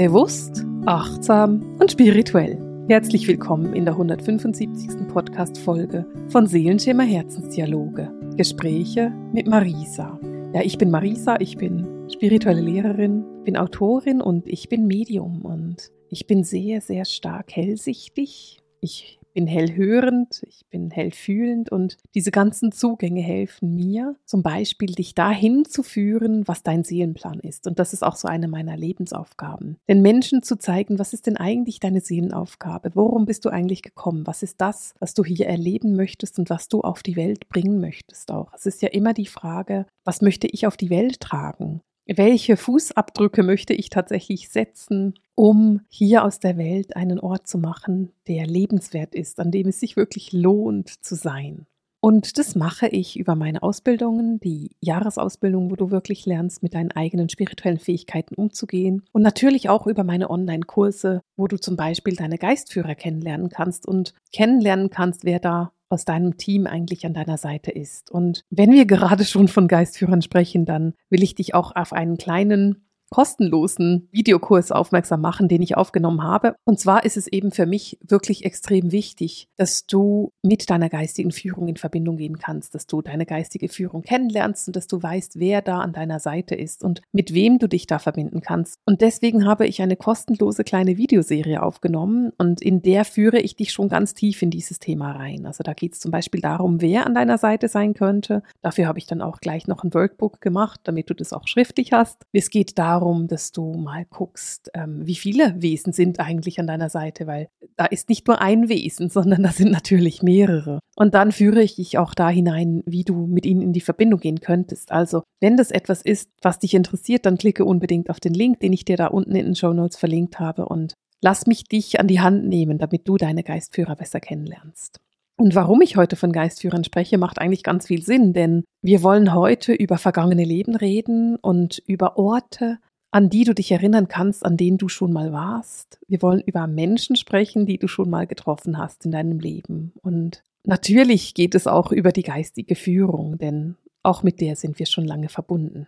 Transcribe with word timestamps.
Bewusst, 0.00 0.64
achtsam 0.86 1.76
und 1.78 1.92
spirituell. 1.92 2.58
Herzlich 2.88 3.28
willkommen 3.28 3.74
in 3.74 3.84
der 3.84 3.92
175. 3.92 5.06
Podcast-Folge 5.08 6.06
von 6.30 6.46
Seelenschimmer 6.46 7.02
Herzensdialoge. 7.02 8.10
Gespräche 8.34 9.12
mit 9.34 9.46
Marisa. 9.46 10.18
Ja, 10.54 10.62
ich 10.62 10.78
bin 10.78 10.90
Marisa, 10.90 11.36
ich 11.38 11.58
bin 11.58 12.08
spirituelle 12.10 12.62
Lehrerin, 12.62 13.26
bin 13.44 13.58
Autorin 13.58 14.22
und 14.22 14.48
ich 14.48 14.70
bin 14.70 14.86
Medium 14.86 15.42
und 15.42 15.90
ich 16.08 16.26
bin 16.26 16.44
sehr, 16.44 16.80
sehr 16.80 17.04
stark 17.04 17.54
hellsichtig. 17.54 18.56
Ich 18.80 19.19
bin 19.32 19.46
hellhörend, 19.46 20.42
ich 20.46 20.66
bin 20.70 20.90
hellfühlend 20.90 21.70
und 21.70 21.96
diese 22.14 22.30
ganzen 22.30 22.72
Zugänge 22.72 23.20
helfen 23.20 23.74
mir, 23.74 24.16
zum 24.24 24.42
Beispiel 24.42 24.92
dich 24.92 25.14
dahin 25.14 25.64
zu 25.64 25.82
führen, 25.82 26.46
was 26.46 26.62
dein 26.62 26.84
Seelenplan 26.84 27.40
ist. 27.40 27.66
Und 27.66 27.78
das 27.78 27.92
ist 27.92 28.02
auch 28.02 28.16
so 28.16 28.28
eine 28.28 28.48
meiner 28.48 28.76
Lebensaufgaben. 28.76 29.76
Den 29.88 30.02
Menschen 30.02 30.42
zu 30.42 30.56
zeigen, 30.56 30.98
was 30.98 31.12
ist 31.12 31.26
denn 31.26 31.36
eigentlich 31.36 31.80
deine 31.80 32.00
Seelenaufgabe? 32.00 32.90
Worum 32.94 33.26
bist 33.26 33.44
du 33.44 33.50
eigentlich 33.50 33.82
gekommen? 33.82 34.26
Was 34.26 34.42
ist 34.42 34.60
das, 34.60 34.94
was 34.98 35.14
du 35.14 35.24
hier 35.24 35.46
erleben 35.46 35.96
möchtest 35.96 36.38
und 36.38 36.50
was 36.50 36.68
du 36.68 36.80
auf 36.82 37.02
die 37.02 37.16
Welt 37.16 37.48
bringen 37.48 37.80
möchtest 37.80 38.30
auch? 38.30 38.52
Es 38.54 38.66
ist 38.66 38.82
ja 38.82 38.88
immer 38.88 39.14
die 39.14 39.26
Frage, 39.26 39.86
was 40.04 40.22
möchte 40.22 40.46
ich 40.46 40.66
auf 40.66 40.76
die 40.76 40.90
Welt 40.90 41.20
tragen? 41.20 41.82
Welche 42.06 42.56
Fußabdrücke 42.56 43.42
möchte 43.42 43.74
ich 43.74 43.88
tatsächlich 43.88 44.48
setzen, 44.48 45.14
um 45.34 45.80
hier 45.88 46.24
aus 46.24 46.40
der 46.40 46.58
Welt 46.58 46.96
einen 46.96 47.20
Ort 47.20 47.46
zu 47.46 47.58
machen, 47.58 48.12
der 48.26 48.46
lebenswert 48.46 49.14
ist, 49.14 49.40
an 49.40 49.50
dem 49.50 49.68
es 49.68 49.80
sich 49.80 49.96
wirklich 49.96 50.32
lohnt 50.32 50.88
zu 51.04 51.14
sein. 51.14 51.66
Und 52.02 52.38
das 52.38 52.54
mache 52.54 52.88
ich 52.88 53.18
über 53.18 53.34
meine 53.34 53.62
Ausbildungen, 53.62 54.40
die 54.40 54.70
Jahresausbildung, 54.80 55.70
wo 55.70 55.76
du 55.76 55.90
wirklich 55.90 56.24
lernst, 56.24 56.62
mit 56.62 56.72
deinen 56.72 56.92
eigenen 56.92 57.28
spirituellen 57.28 57.78
Fähigkeiten 57.78 58.34
umzugehen. 58.36 59.02
Und 59.12 59.20
natürlich 59.20 59.68
auch 59.68 59.86
über 59.86 60.02
meine 60.02 60.30
Online-Kurse, 60.30 61.20
wo 61.36 61.46
du 61.46 61.58
zum 61.58 61.76
Beispiel 61.76 62.16
deine 62.16 62.38
Geistführer 62.38 62.94
kennenlernen 62.94 63.50
kannst 63.50 63.86
und 63.86 64.14
kennenlernen 64.32 64.88
kannst, 64.88 65.24
wer 65.24 65.40
da 65.40 65.72
aus 65.90 66.04
deinem 66.04 66.36
Team 66.36 66.66
eigentlich 66.66 67.04
an 67.04 67.14
deiner 67.14 67.36
Seite 67.36 67.70
ist. 67.70 68.10
Und 68.10 68.44
wenn 68.48 68.72
wir 68.72 68.86
gerade 68.86 69.24
schon 69.24 69.48
von 69.48 69.68
Geistführern 69.68 70.22
sprechen, 70.22 70.64
dann 70.64 70.94
will 71.10 71.22
ich 71.22 71.34
dich 71.34 71.54
auch 71.54 71.74
auf 71.76 71.92
einen 71.92 72.16
kleinen 72.16 72.86
kostenlosen 73.10 74.08
Videokurs 74.12 74.72
aufmerksam 74.72 75.20
machen, 75.20 75.48
den 75.48 75.62
ich 75.62 75.76
aufgenommen 75.76 76.22
habe. 76.22 76.54
Und 76.64 76.78
zwar 76.78 77.04
ist 77.04 77.16
es 77.16 77.26
eben 77.26 77.50
für 77.50 77.66
mich 77.66 77.98
wirklich 78.06 78.44
extrem 78.44 78.92
wichtig, 78.92 79.48
dass 79.56 79.86
du 79.86 80.32
mit 80.42 80.70
deiner 80.70 80.88
geistigen 80.88 81.32
Führung 81.32 81.68
in 81.68 81.76
Verbindung 81.76 82.16
gehen 82.16 82.38
kannst, 82.38 82.74
dass 82.74 82.86
du 82.86 83.02
deine 83.02 83.26
geistige 83.26 83.68
Führung 83.68 84.02
kennenlernst 84.02 84.68
und 84.68 84.76
dass 84.76 84.86
du 84.86 85.02
weißt, 85.02 85.38
wer 85.38 85.60
da 85.60 85.80
an 85.80 85.92
deiner 85.92 86.20
Seite 86.20 86.54
ist 86.54 86.84
und 86.84 87.02
mit 87.12 87.34
wem 87.34 87.58
du 87.58 87.68
dich 87.68 87.86
da 87.86 87.98
verbinden 87.98 88.40
kannst. 88.40 88.76
Und 88.86 89.00
deswegen 89.00 89.46
habe 89.46 89.66
ich 89.66 89.82
eine 89.82 89.96
kostenlose 89.96 90.64
kleine 90.64 90.96
Videoserie 90.96 91.62
aufgenommen 91.62 92.32
und 92.38 92.62
in 92.62 92.82
der 92.82 93.04
führe 93.04 93.40
ich 93.40 93.56
dich 93.56 93.72
schon 93.72 93.88
ganz 93.88 94.14
tief 94.14 94.40
in 94.42 94.50
dieses 94.50 94.78
Thema 94.78 95.12
rein. 95.12 95.46
Also 95.46 95.62
da 95.64 95.72
geht 95.74 95.94
es 95.94 96.00
zum 96.00 96.10
Beispiel 96.10 96.40
darum, 96.40 96.80
wer 96.80 97.06
an 97.06 97.14
deiner 97.14 97.38
Seite 97.38 97.68
sein 97.68 97.94
könnte. 97.94 98.42
Dafür 98.62 98.86
habe 98.86 98.98
ich 98.98 99.06
dann 99.06 99.20
auch 99.20 99.40
gleich 99.40 99.66
noch 99.66 99.82
ein 99.82 99.92
Workbook 99.92 100.40
gemacht, 100.40 100.80
damit 100.84 101.10
du 101.10 101.14
das 101.14 101.32
auch 101.32 101.48
schriftlich 101.48 101.92
hast. 101.92 102.24
Es 102.32 102.50
geht 102.50 102.78
darum, 102.78 102.99
darum, 103.00 103.28
dass 103.28 103.52
du 103.52 103.72
mal 103.74 104.04
guckst, 104.04 104.70
ähm, 104.74 105.06
wie 105.06 105.14
viele 105.14 105.60
Wesen 105.60 105.92
sind 105.92 106.20
eigentlich 106.20 106.60
an 106.60 106.66
deiner 106.66 106.90
Seite, 106.90 107.26
weil 107.26 107.48
da 107.76 107.86
ist 107.86 108.08
nicht 108.08 108.26
nur 108.26 108.40
ein 108.40 108.68
Wesen, 108.68 109.08
sondern 109.10 109.42
da 109.42 109.50
sind 109.50 109.70
natürlich 109.70 110.22
mehrere. 110.22 110.80
Und 110.96 111.14
dann 111.14 111.32
führe 111.32 111.62
ich 111.62 111.76
dich 111.76 111.98
auch 111.98 112.14
da 112.14 112.28
hinein, 112.28 112.82
wie 112.86 113.04
du 113.04 113.26
mit 113.26 113.46
ihnen 113.46 113.62
in 113.62 113.72
die 113.72 113.80
Verbindung 113.80 114.20
gehen 114.20 114.40
könntest. 114.40 114.92
Also, 114.92 115.22
wenn 115.40 115.56
das 115.56 115.70
etwas 115.70 116.02
ist, 116.02 116.30
was 116.42 116.58
dich 116.58 116.74
interessiert, 116.74 117.26
dann 117.26 117.38
klicke 117.38 117.64
unbedingt 117.64 118.10
auf 118.10 118.20
den 118.20 118.34
Link, 118.34 118.60
den 118.60 118.72
ich 118.72 118.84
dir 118.84 118.96
da 118.96 119.06
unten 119.06 119.34
in 119.34 119.46
den 119.46 119.56
Show 119.56 119.72
Notes 119.72 119.96
verlinkt 119.96 120.38
habe 120.38 120.66
und 120.66 120.94
lass 121.22 121.46
mich 121.46 121.64
dich 121.64 122.00
an 122.00 122.06
die 122.06 122.20
Hand 122.20 122.46
nehmen, 122.46 122.78
damit 122.78 123.08
du 123.08 123.16
deine 123.16 123.42
Geistführer 123.42 123.96
besser 123.96 124.20
kennenlernst. 124.20 125.00
Und 125.40 125.54
warum 125.54 125.80
ich 125.80 125.96
heute 125.96 126.16
von 126.16 126.32
Geistführern 126.32 126.84
spreche, 126.84 127.16
macht 127.16 127.38
eigentlich 127.38 127.62
ganz 127.62 127.86
viel 127.86 128.02
Sinn, 128.02 128.34
denn 128.34 128.62
wir 128.82 129.02
wollen 129.02 129.32
heute 129.32 129.72
über 129.72 129.96
vergangene 129.96 130.44
Leben 130.44 130.76
reden 130.76 131.36
und 131.36 131.82
über 131.86 132.18
Orte, 132.18 132.78
an 133.10 133.28
die 133.28 133.44
du 133.44 133.54
dich 133.54 133.72
erinnern 133.72 134.08
kannst, 134.08 134.44
an 134.44 134.56
denen 134.56 134.78
du 134.78 134.88
schon 134.88 135.12
mal 135.12 135.32
warst. 135.32 135.98
Wir 136.06 136.22
wollen 136.22 136.40
über 136.40 136.66
Menschen 136.66 137.16
sprechen, 137.16 137.66
die 137.66 137.78
du 137.78 137.88
schon 137.88 138.08
mal 138.08 138.26
getroffen 138.26 138.78
hast 138.78 139.04
in 139.04 139.10
deinem 139.10 139.40
Leben. 139.40 139.92
Und 140.02 140.42
natürlich 140.64 141.34
geht 141.34 141.54
es 141.54 141.66
auch 141.66 141.90
über 141.92 142.12
die 142.12 142.22
geistige 142.22 142.76
Führung, 142.76 143.38
denn 143.38 143.76
auch 144.02 144.22
mit 144.22 144.40
der 144.40 144.56
sind 144.56 144.78
wir 144.78 144.86
schon 144.86 145.04
lange 145.04 145.28
verbunden. 145.28 145.86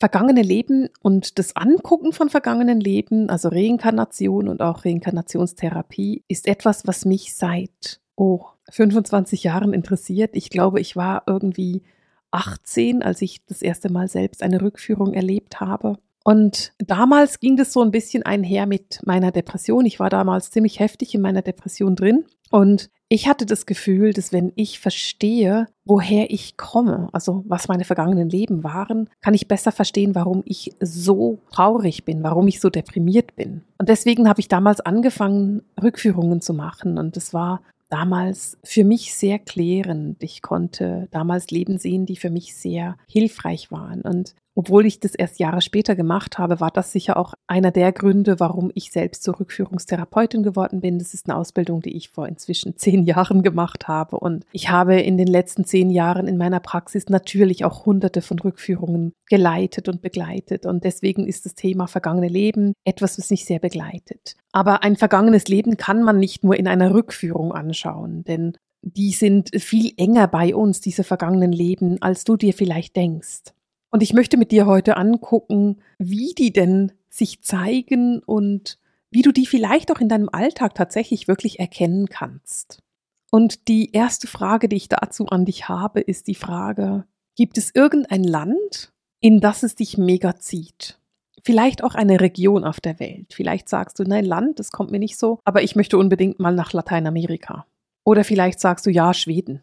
Vergangene 0.00 0.42
Leben 0.42 0.88
und 1.00 1.38
das 1.38 1.54
Angucken 1.54 2.12
von 2.12 2.28
vergangenen 2.28 2.80
Leben, 2.80 3.30
also 3.30 3.48
Reinkarnation 3.48 4.48
und 4.48 4.60
auch 4.60 4.84
Reinkarnationstherapie, 4.84 6.24
ist 6.28 6.48
etwas, 6.48 6.86
was 6.86 7.04
mich 7.04 7.34
seit 7.34 8.00
oh, 8.16 8.46
25 8.70 9.44
Jahren 9.44 9.72
interessiert. 9.72 10.30
Ich 10.34 10.50
glaube, 10.50 10.80
ich 10.80 10.96
war 10.96 11.22
irgendwie 11.26 11.82
18, 12.32 13.02
als 13.02 13.22
ich 13.22 13.44
das 13.46 13.62
erste 13.62 13.90
Mal 13.90 14.08
selbst 14.08 14.42
eine 14.42 14.60
Rückführung 14.60 15.14
erlebt 15.14 15.60
habe. 15.60 15.98
Und 16.24 16.72
damals 16.78 17.38
ging 17.38 17.56
das 17.56 17.72
so 17.72 17.82
ein 17.82 17.90
bisschen 17.90 18.22
einher 18.22 18.66
mit 18.66 19.00
meiner 19.04 19.30
Depression. 19.30 19.84
Ich 19.84 20.00
war 20.00 20.08
damals 20.08 20.50
ziemlich 20.50 20.80
heftig 20.80 21.14
in 21.14 21.20
meiner 21.20 21.42
Depression 21.42 21.96
drin. 21.96 22.24
Und 22.50 22.88
ich 23.10 23.28
hatte 23.28 23.44
das 23.44 23.66
Gefühl, 23.66 24.14
dass 24.14 24.32
wenn 24.32 24.50
ich 24.56 24.80
verstehe, 24.80 25.66
woher 25.84 26.30
ich 26.30 26.56
komme, 26.56 27.10
also 27.12 27.44
was 27.46 27.68
meine 27.68 27.84
vergangenen 27.84 28.30
Leben 28.30 28.64
waren, 28.64 29.10
kann 29.20 29.34
ich 29.34 29.48
besser 29.48 29.70
verstehen, 29.70 30.14
warum 30.14 30.42
ich 30.46 30.72
so 30.80 31.40
traurig 31.52 32.04
bin, 32.04 32.22
warum 32.22 32.48
ich 32.48 32.60
so 32.60 32.70
deprimiert 32.70 33.36
bin. 33.36 33.62
Und 33.78 33.90
deswegen 33.90 34.26
habe 34.26 34.40
ich 34.40 34.48
damals 34.48 34.80
angefangen, 34.80 35.62
Rückführungen 35.80 36.40
zu 36.40 36.54
machen. 36.54 36.96
Und 36.96 37.18
es 37.18 37.34
war 37.34 37.60
damals 37.90 38.56
für 38.64 38.84
mich 38.84 39.14
sehr 39.14 39.38
klärend. 39.38 40.22
Ich 40.22 40.40
konnte 40.40 41.06
damals 41.10 41.50
Leben 41.50 41.76
sehen, 41.76 42.06
die 42.06 42.16
für 42.16 42.30
mich 42.30 42.56
sehr 42.56 42.96
hilfreich 43.06 43.70
waren. 43.70 44.00
Und 44.00 44.34
obwohl 44.56 44.86
ich 44.86 45.00
das 45.00 45.14
erst 45.14 45.40
Jahre 45.40 45.60
später 45.60 45.96
gemacht 45.96 46.38
habe, 46.38 46.60
war 46.60 46.70
das 46.70 46.92
sicher 46.92 47.16
auch 47.16 47.34
einer 47.46 47.72
der 47.72 47.90
Gründe, 47.92 48.38
warum 48.38 48.70
ich 48.74 48.92
selbst 48.92 49.24
zur 49.24 49.40
Rückführungstherapeutin 49.40 50.44
geworden 50.44 50.80
bin. 50.80 50.98
Das 50.98 51.12
ist 51.12 51.28
eine 51.28 51.36
Ausbildung, 51.36 51.82
die 51.82 51.96
ich 51.96 52.10
vor 52.10 52.28
inzwischen 52.28 52.76
zehn 52.76 53.04
Jahren 53.04 53.42
gemacht 53.42 53.88
habe. 53.88 54.18
Und 54.18 54.44
ich 54.52 54.70
habe 54.70 55.00
in 55.00 55.16
den 55.18 55.26
letzten 55.26 55.64
zehn 55.64 55.90
Jahren 55.90 56.28
in 56.28 56.36
meiner 56.36 56.60
Praxis 56.60 57.08
natürlich 57.08 57.64
auch 57.64 57.84
hunderte 57.84 58.22
von 58.22 58.38
Rückführungen 58.38 59.12
geleitet 59.26 59.88
und 59.88 60.02
begleitet. 60.02 60.66
Und 60.66 60.84
deswegen 60.84 61.26
ist 61.26 61.46
das 61.46 61.54
Thema 61.54 61.88
vergangene 61.88 62.28
Leben 62.28 62.74
etwas, 62.84 63.18
was 63.18 63.30
mich 63.30 63.44
sehr 63.44 63.58
begleitet. 63.58 64.36
Aber 64.52 64.84
ein 64.84 64.96
vergangenes 64.96 65.48
Leben 65.48 65.76
kann 65.76 66.04
man 66.04 66.18
nicht 66.18 66.44
nur 66.44 66.56
in 66.56 66.68
einer 66.68 66.94
Rückführung 66.94 67.52
anschauen, 67.52 68.22
denn 68.22 68.56
die 68.82 69.12
sind 69.12 69.50
viel 69.60 69.92
enger 69.96 70.28
bei 70.28 70.54
uns, 70.54 70.80
diese 70.80 71.04
vergangenen 71.04 71.52
Leben, 71.52 72.00
als 72.02 72.24
du 72.24 72.36
dir 72.36 72.52
vielleicht 72.52 72.94
denkst. 72.96 73.54
Und 73.94 74.02
ich 74.02 74.12
möchte 74.12 74.36
mit 74.36 74.50
dir 74.50 74.66
heute 74.66 74.96
angucken, 74.96 75.76
wie 75.98 76.34
die 76.36 76.52
denn 76.52 76.90
sich 77.10 77.42
zeigen 77.42 78.24
und 78.26 78.80
wie 79.12 79.22
du 79.22 79.30
die 79.30 79.46
vielleicht 79.46 79.92
auch 79.92 80.00
in 80.00 80.08
deinem 80.08 80.28
Alltag 80.28 80.74
tatsächlich 80.74 81.28
wirklich 81.28 81.60
erkennen 81.60 82.08
kannst. 82.08 82.82
Und 83.30 83.68
die 83.68 83.92
erste 83.92 84.26
Frage, 84.26 84.68
die 84.68 84.74
ich 84.74 84.88
dazu 84.88 85.26
an 85.26 85.44
dich 85.44 85.68
habe, 85.68 86.00
ist 86.00 86.26
die 86.26 86.34
Frage, 86.34 87.04
gibt 87.36 87.56
es 87.56 87.72
irgendein 87.72 88.24
Land, 88.24 88.92
in 89.20 89.38
das 89.38 89.62
es 89.62 89.76
dich 89.76 89.96
mega 89.96 90.34
zieht? 90.40 90.98
Vielleicht 91.44 91.84
auch 91.84 91.94
eine 91.94 92.20
Region 92.20 92.64
auf 92.64 92.80
der 92.80 92.98
Welt. 92.98 93.32
Vielleicht 93.32 93.68
sagst 93.68 94.00
du, 94.00 94.02
nein, 94.02 94.24
Land, 94.24 94.58
das 94.58 94.72
kommt 94.72 94.90
mir 94.90 94.98
nicht 94.98 95.16
so, 95.16 95.38
aber 95.44 95.62
ich 95.62 95.76
möchte 95.76 95.98
unbedingt 95.98 96.40
mal 96.40 96.56
nach 96.56 96.72
Lateinamerika. 96.72 97.64
Oder 98.02 98.24
vielleicht 98.24 98.58
sagst 98.58 98.86
du, 98.86 98.90
ja, 98.90 99.14
Schweden 99.14 99.62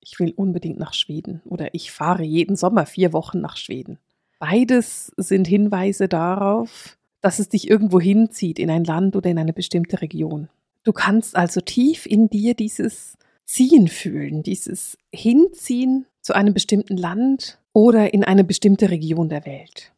ich 0.00 0.18
will 0.18 0.32
unbedingt 0.36 0.78
nach 0.78 0.94
Schweden 0.94 1.42
oder 1.44 1.74
ich 1.74 1.90
fahre 1.92 2.22
jeden 2.22 2.56
Sommer 2.56 2.86
vier 2.86 3.12
Wochen 3.12 3.40
nach 3.40 3.56
Schweden. 3.56 3.98
Beides 4.38 5.12
sind 5.16 5.46
Hinweise 5.46 6.08
darauf, 6.08 6.96
dass 7.20 7.38
es 7.38 7.48
dich 7.48 7.68
irgendwo 7.68 8.00
hinzieht, 8.00 8.58
in 8.58 8.70
ein 8.70 8.84
Land 8.84 9.14
oder 9.16 9.30
in 9.30 9.38
eine 9.38 9.52
bestimmte 9.52 10.00
Region. 10.00 10.48
Du 10.84 10.92
kannst 10.92 11.36
also 11.36 11.60
tief 11.60 12.06
in 12.06 12.30
dir 12.30 12.54
dieses 12.54 13.18
Ziehen 13.44 13.88
fühlen, 13.88 14.42
dieses 14.42 14.96
Hinziehen 15.14 16.06
zu 16.22 16.34
einem 16.34 16.54
bestimmten 16.54 16.96
Land 16.96 17.58
oder 17.74 18.14
in 18.14 18.24
eine 18.24 18.44
bestimmte 18.44 18.90
Region 18.90 19.28
der 19.28 19.44
Welt. 19.44 19.92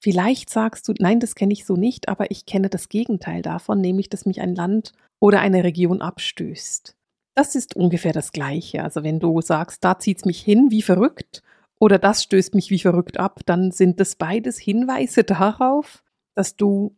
Vielleicht 0.00 0.50
sagst 0.50 0.86
du, 0.86 0.94
nein, 0.98 1.18
das 1.18 1.34
kenne 1.34 1.52
ich 1.52 1.64
so 1.64 1.76
nicht, 1.76 2.08
aber 2.08 2.30
ich 2.30 2.46
kenne 2.46 2.68
das 2.68 2.88
Gegenteil 2.88 3.42
davon, 3.42 3.80
nämlich 3.80 4.08
dass 4.08 4.26
mich 4.26 4.40
ein 4.40 4.54
Land 4.54 4.92
oder 5.20 5.40
eine 5.40 5.64
Region 5.64 6.00
abstößt. 6.00 6.94
Das 7.38 7.54
ist 7.54 7.76
ungefähr 7.76 8.12
das 8.12 8.32
Gleiche. 8.32 8.82
Also 8.82 9.04
wenn 9.04 9.20
du 9.20 9.40
sagst, 9.40 9.84
da 9.84 9.96
zieht 10.00 10.18
es 10.18 10.24
mich 10.24 10.40
hin 10.40 10.72
wie 10.72 10.82
verrückt 10.82 11.44
oder 11.78 11.96
das 11.96 12.24
stößt 12.24 12.56
mich 12.56 12.72
wie 12.72 12.80
verrückt 12.80 13.20
ab, 13.20 13.42
dann 13.46 13.70
sind 13.70 14.00
das 14.00 14.16
beides 14.16 14.58
Hinweise 14.58 15.22
darauf, 15.22 16.02
dass 16.34 16.56
du 16.56 16.96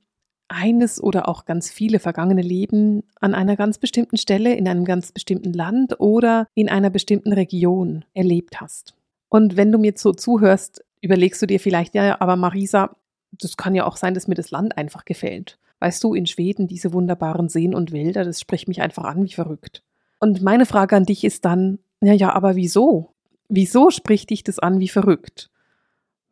eines 0.48 0.98
oder 0.98 1.28
auch 1.28 1.44
ganz 1.44 1.70
viele 1.70 1.98
vergangene 1.98 2.40
Leben 2.40 3.02
an 3.20 3.34
einer 3.34 3.54
ganz 3.54 3.76
bestimmten 3.76 4.16
Stelle, 4.16 4.54
in 4.54 4.66
einem 4.66 4.86
ganz 4.86 5.12
bestimmten 5.12 5.52
Land 5.52 6.00
oder 6.00 6.46
in 6.54 6.70
einer 6.70 6.88
bestimmten 6.88 7.34
Region 7.34 8.06
erlebt 8.14 8.62
hast. 8.62 8.94
Und 9.28 9.58
wenn 9.58 9.70
du 9.70 9.76
mir 9.76 9.92
so 9.94 10.14
zuhörst, 10.14 10.82
überlegst 11.02 11.42
du 11.42 11.46
dir 11.46 11.60
vielleicht, 11.60 11.94
ja, 11.94 12.18
aber 12.18 12.36
Marisa, 12.36 12.96
das 13.30 13.58
kann 13.58 13.74
ja 13.74 13.86
auch 13.86 13.98
sein, 13.98 14.14
dass 14.14 14.26
mir 14.26 14.36
das 14.36 14.50
Land 14.50 14.78
einfach 14.78 15.04
gefällt. 15.04 15.58
weißt 15.80 16.02
du, 16.02 16.14
in 16.14 16.24
Schweden 16.24 16.66
diese 16.66 16.94
wunderbaren 16.94 17.50
Seen 17.50 17.74
und 17.74 17.92
Wälder, 17.92 18.24
das 18.24 18.40
spricht 18.40 18.68
mich 18.68 18.80
einfach 18.80 19.04
an 19.04 19.22
wie 19.22 19.34
verrückt. 19.34 19.82
Und 20.20 20.42
meine 20.42 20.66
Frage 20.66 20.96
an 20.96 21.04
dich 21.04 21.24
ist 21.24 21.44
dann, 21.44 21.78
ja, 22.00 22.12
ja, 22.12 22.32
aber 22.32 22.54
wieso? 22.54 23.14
Wieso 23.48 23.90
spricht 23.90 24.30
dich 24.30 24.44
das 24.44 24.58
an 24.58 24.78
wie 24.78 24.88
verrückt? 24.88 25.50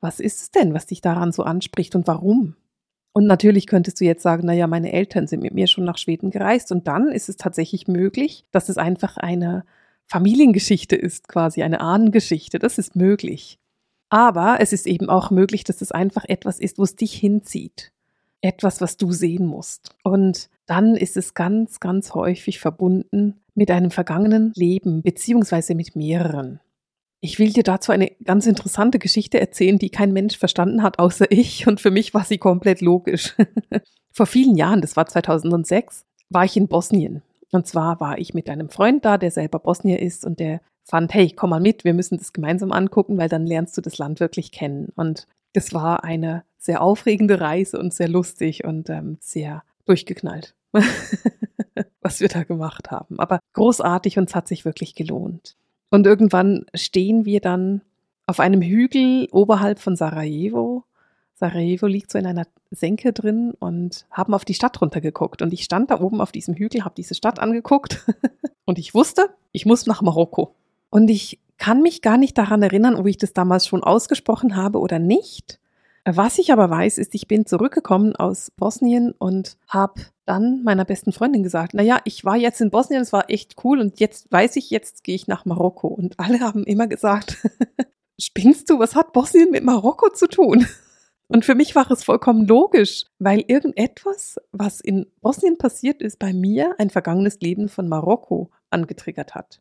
Was 0.00 0.20
ist 0.20 0.40
es 0.40 0.50
denn, 0.50 0.75
was 0.75 0.87
dich 0.87 1.00
daran 1.00 1.32
so 1.32 1.43
anspricht 1.43 1.96
und 1.96 2.06
warum? 2.06 2.55
Und 3.12 3.26
natürlich 3.26 3.67
könntest 3.67 4.00
du 4.00 4.05
jetzt 4.05 4.23
sagen, 4.23 4.46
naja, 4.46 4.67
meine 4.69 4.93
Eltern 4.93 5.26
sind 5.26 5.43
mit 5.43 5.55
mir 5.55 5.67
schon 5.67 5.85
nach 5.85 5.99
Schweden 5.99 6.31
gereist 6.31 6.70
und 6.70 6.87
dann 6.87 7.08
ist 7.08 7.29
es 7.29 7.37
tatsächlich 7.37 7.88
möglich, 7.88 8.44
dass 8.52 8.69
es 8.69 8.79
einfach 8.79 9.17
eine 9.17 9.64
Familiengeschichte 10.05 10.94
ist, 10.94 11.26
quasi 11.26 11.62
eine 11.62 11.81
Ahnengeschichte. 11.81 12.58
Das 12.58 12.79
ist 12.79 12.94
möglich. 12.94 13.58
Aber 14.11 14.58
es 14.61 14.73
ist 14.73 14.87
eben 14.87 15.11
auch 15.11 15.31
möglich, 15.31 15.64
dass 15.64 15.81
es 15.81 15.93
einfach 15.93 16.25
etwas 16.26 16.61
ist, 16.61 16.79
wo 16.79 16.85
es 16.85 16.94
dich 16.94 17.12
hinzieht. 17.14 17.93
Etwas, 18.40 18.81
was 18.81 18.96
du 18.96 19.12
sehen 19.12 19.46
musst. 19.46 19.96
Und 20.05 20.49
dann 20.67 20.94
ist 20.96 21.17
es 21.17 21.35
ganz, 21.35 21.81
ganz 21.81 22.14
häufig 22.14 22.61
verbunden 22.61 23.40
mit 23.55 23.70
einem 23.70 23.90
vergangenen 23.90 24.52
Leben, 24.55 25.02
beziehungsweise 25.02 25.75
mit 25.75 25.96
mehreren. 25.96 26.61
Ich 27.20 27.40
will 27.40 27.52
dir 27.52 27.64
dazu 27.64 27.90
eine 27.90 28.12
ganz 28.23 28.46
interessante 28.46 29.00
Geschichte 29.00 29.40
erzählen, 29.40 29.79
die 29.79 29.90
kein 29.90 30.12
Mensch 30.12 30.38
verstanden 30.38 30.85
hat, 30.85 31.00
außer 31.00 31.31
ich. 31.31 31.67
Und 31.67 31.81
für 31.81 31.90
mich 31.90 32.14
war 32.14 32.25
sie 32.25 32.38
komplett 32.38 32.81
logisch. 32.81 33.35
Vor 34.12 34.26
vielen 34.26 34.56
Jahren, 34.56 34.81
das 34.81 34.96
war 34.96 35.06
2006, 35.06 36.05
war 36.31 36.44
ich 36.44 36.56
in 36.56 36.69
Bosnien. 36.69 37.23
Und 37.50 37.67
zwar 37.67 37.99
war 38.00 38.19
ich 38.19 38.35
mit 38.35 38.49
einem 38.49 38.69
Freund 38.69 39.05
da, 39.05 39.19
der 39.19 39.31
selber 39.31 39.58
Bosnier 39.58 40.00
ist 40.00 40.25
und 40.25 40.38
der 40.38 40.61
fand, 40.85 41.12
hey, 41.12 41.32
komm 41.35 41.50
mal 41.50 41.61
mit, 41.61 41.85
wir 41.85 41.94
müssen 41.94 42.19
das 42.19 42.32
gemeinsam 42.32 42.73
angucken, 42.73 43.19
weil 43.19 43.29
dann 43.29 43.46
lernst 43.46 43.76
du 43.76 43.81
das 43.81 43.99
Land 43.99 44.20
wirklich 44.20 44.52
kennen. 44.52 44.93
Und 44.96 45.26
das 45.53 45.73
war 45.73 46.05
eine 46.05 46.45
sehr 46.59 46.83
aufregende 46.83 47.41
Reise 47.41 47.79
und 47.79 47.95
sehr 47.95 48.09
lustig 48.09 48.65
und 48.65 48.91
ähm, 48.91 49.19
sehr 49.21 49.62
durchgeknallt, 49.87 50.55
was 52.03 52.21
wir 52.21 52.29
da 52.29 52.43
gemacht 52.43 52.91
haben. 52.91 53.19
Aber 53.19 53.41
großartig 53.55 54.19
und 54.19 54.29
es 54.29 54.35
hat 54.35 54.49
sich 54.49 54.65
wirklich 54.65 54.95
gelohnt. 54.95 55.56
Und 55.91 56.06
irgendwann 56.06 56.67
stehen 56.75 57.25
wir 57.25 57.41
dann 57.41 57.83
auf 58.27 58.41
einem 58.41 58.61
Hügel 58.61 59.27
oberhalb 59.33 59.79
von 59.79 59.97
Sarajevo. 59.97 60.85
Sarajevo 61.35 61.87
liegt 61.87 62.12
so 62.12 62.19
in 62.19 62.27
einer 62.27 62.47
Senke 62.71 63.12
drin 63.12 63.53
und 63.59 64.06
haben 64.11 64.35
auf 64.35 64.45
die 64.45 64.55
Stadt 64.55 64.81
runtergeguckt. 64.83 65.41
Und 65.41 65.53
ich 65.55 65.65
stand 65.65 65.91
da 65.91 66.00
oben 66.00 66.21
auf 66.21 66.33
diesem 66.33 66.55
Hügel, 66.55 66.85
habe 66.85 66.95
diese 66.97 67.15
Stadt 67.15 67.39
angeguckt 67.39 68.05
und 68.67 68.79
ich 68.79 68.95
wusste, 68.95 69.31
ich 69.53 69.65
muss 69.65 69.87
nach 69.87 70.03
Marokko. 70.03 70.55
Und 70.91 71.09
ich 71.09 71.39
kann 71.59 71.83
mich 71.83 72.03
gar 72.03 72.17
nicht 72.17 72.39
daran 72.39 72.63
erinnern, 72.63 72.95
ob 72.95 73.07
ich 73.07 73.19
das 73.19 73.33
damals 73.33 73.67
schon 73.67 73.83
ausgesprochen 73.83 74.57
habe 74.57 74.79
oder 74.79 74.99
nicht. 74.99 75.61
Was 76.05 76.39
ich 76.39 76.53
aber 76.53 76.71
weiß, 76.71 76.97
ist, 76.97 77.15
ich 77.15 77.29
bin 77.29 77.45
zurückgekommen 77.45 78.17
aus 78.17 78.51
Bosnien 78.57 79.13
und 79.19 79.59
habe 79.69 80.01
dann 80.25 80.63
meiner 80.63 80.85
besten 80.85 81.13
Freundin 81.13 81.43
gesagt, 81.43 81.75
naja, 81.75 82.01
ich 82.05 82.25
war 82.25 82.37
jetzt 82.37 82.61
in 82.61 82.71
Bosnien, 82.71 83.03
es 83.03 83.13
war 83.13 83.29
echt 83.29 83.57
cool 83.63 83.79
und 83.81 84.01
jetzt 84.01 84.31
weiß 84.33 84.57
ich, 84.57 84.71
jetzt 84.71 85.05
gehe 85.05 85.15
ich 85.15 85.27
nach 85.27 85.45
Marokko. 85.45 85.89
Und 85.89 86.19
alle 86.19 86.41
haben 86.41 86.65
immer 86.65 86.87
gesagt, 86.87 87.37
spinnst 88.21 88.71
du, 88.71 88.79
was 88.79 88.95
hat 88.95 89.13
Bosnien 89.13 89.51
mit 89.51 89.65
Marokko 89.65 90.11
zu 90.11 90.29
tun? 90.29 90.67
Und 91.27 91.45
für 91.45 91.55
mich 91.55 91.75
war 91.75 91.91
es 91.91 92.05
vollkommen 92.05 92.47
logisch, 92.47 93.05
weil 93.19 93.45
irgendetwas, 93.47 94.37
was 94.51 94.81
in 94.81 95.07
Bosnien 95.21 95.59
passiert 95.59 96.01
ist, 96.01 96.19
bei 96.19 96.33
mir 96.33 96.75
ein 96.79 96.89
vergangenes 96.89 97.41
Leben 97.41 97.69
von 97.69 97.87
Marokko 97.87 98.51
angetriggert 98.71 99.35
hat. 99.35 99.61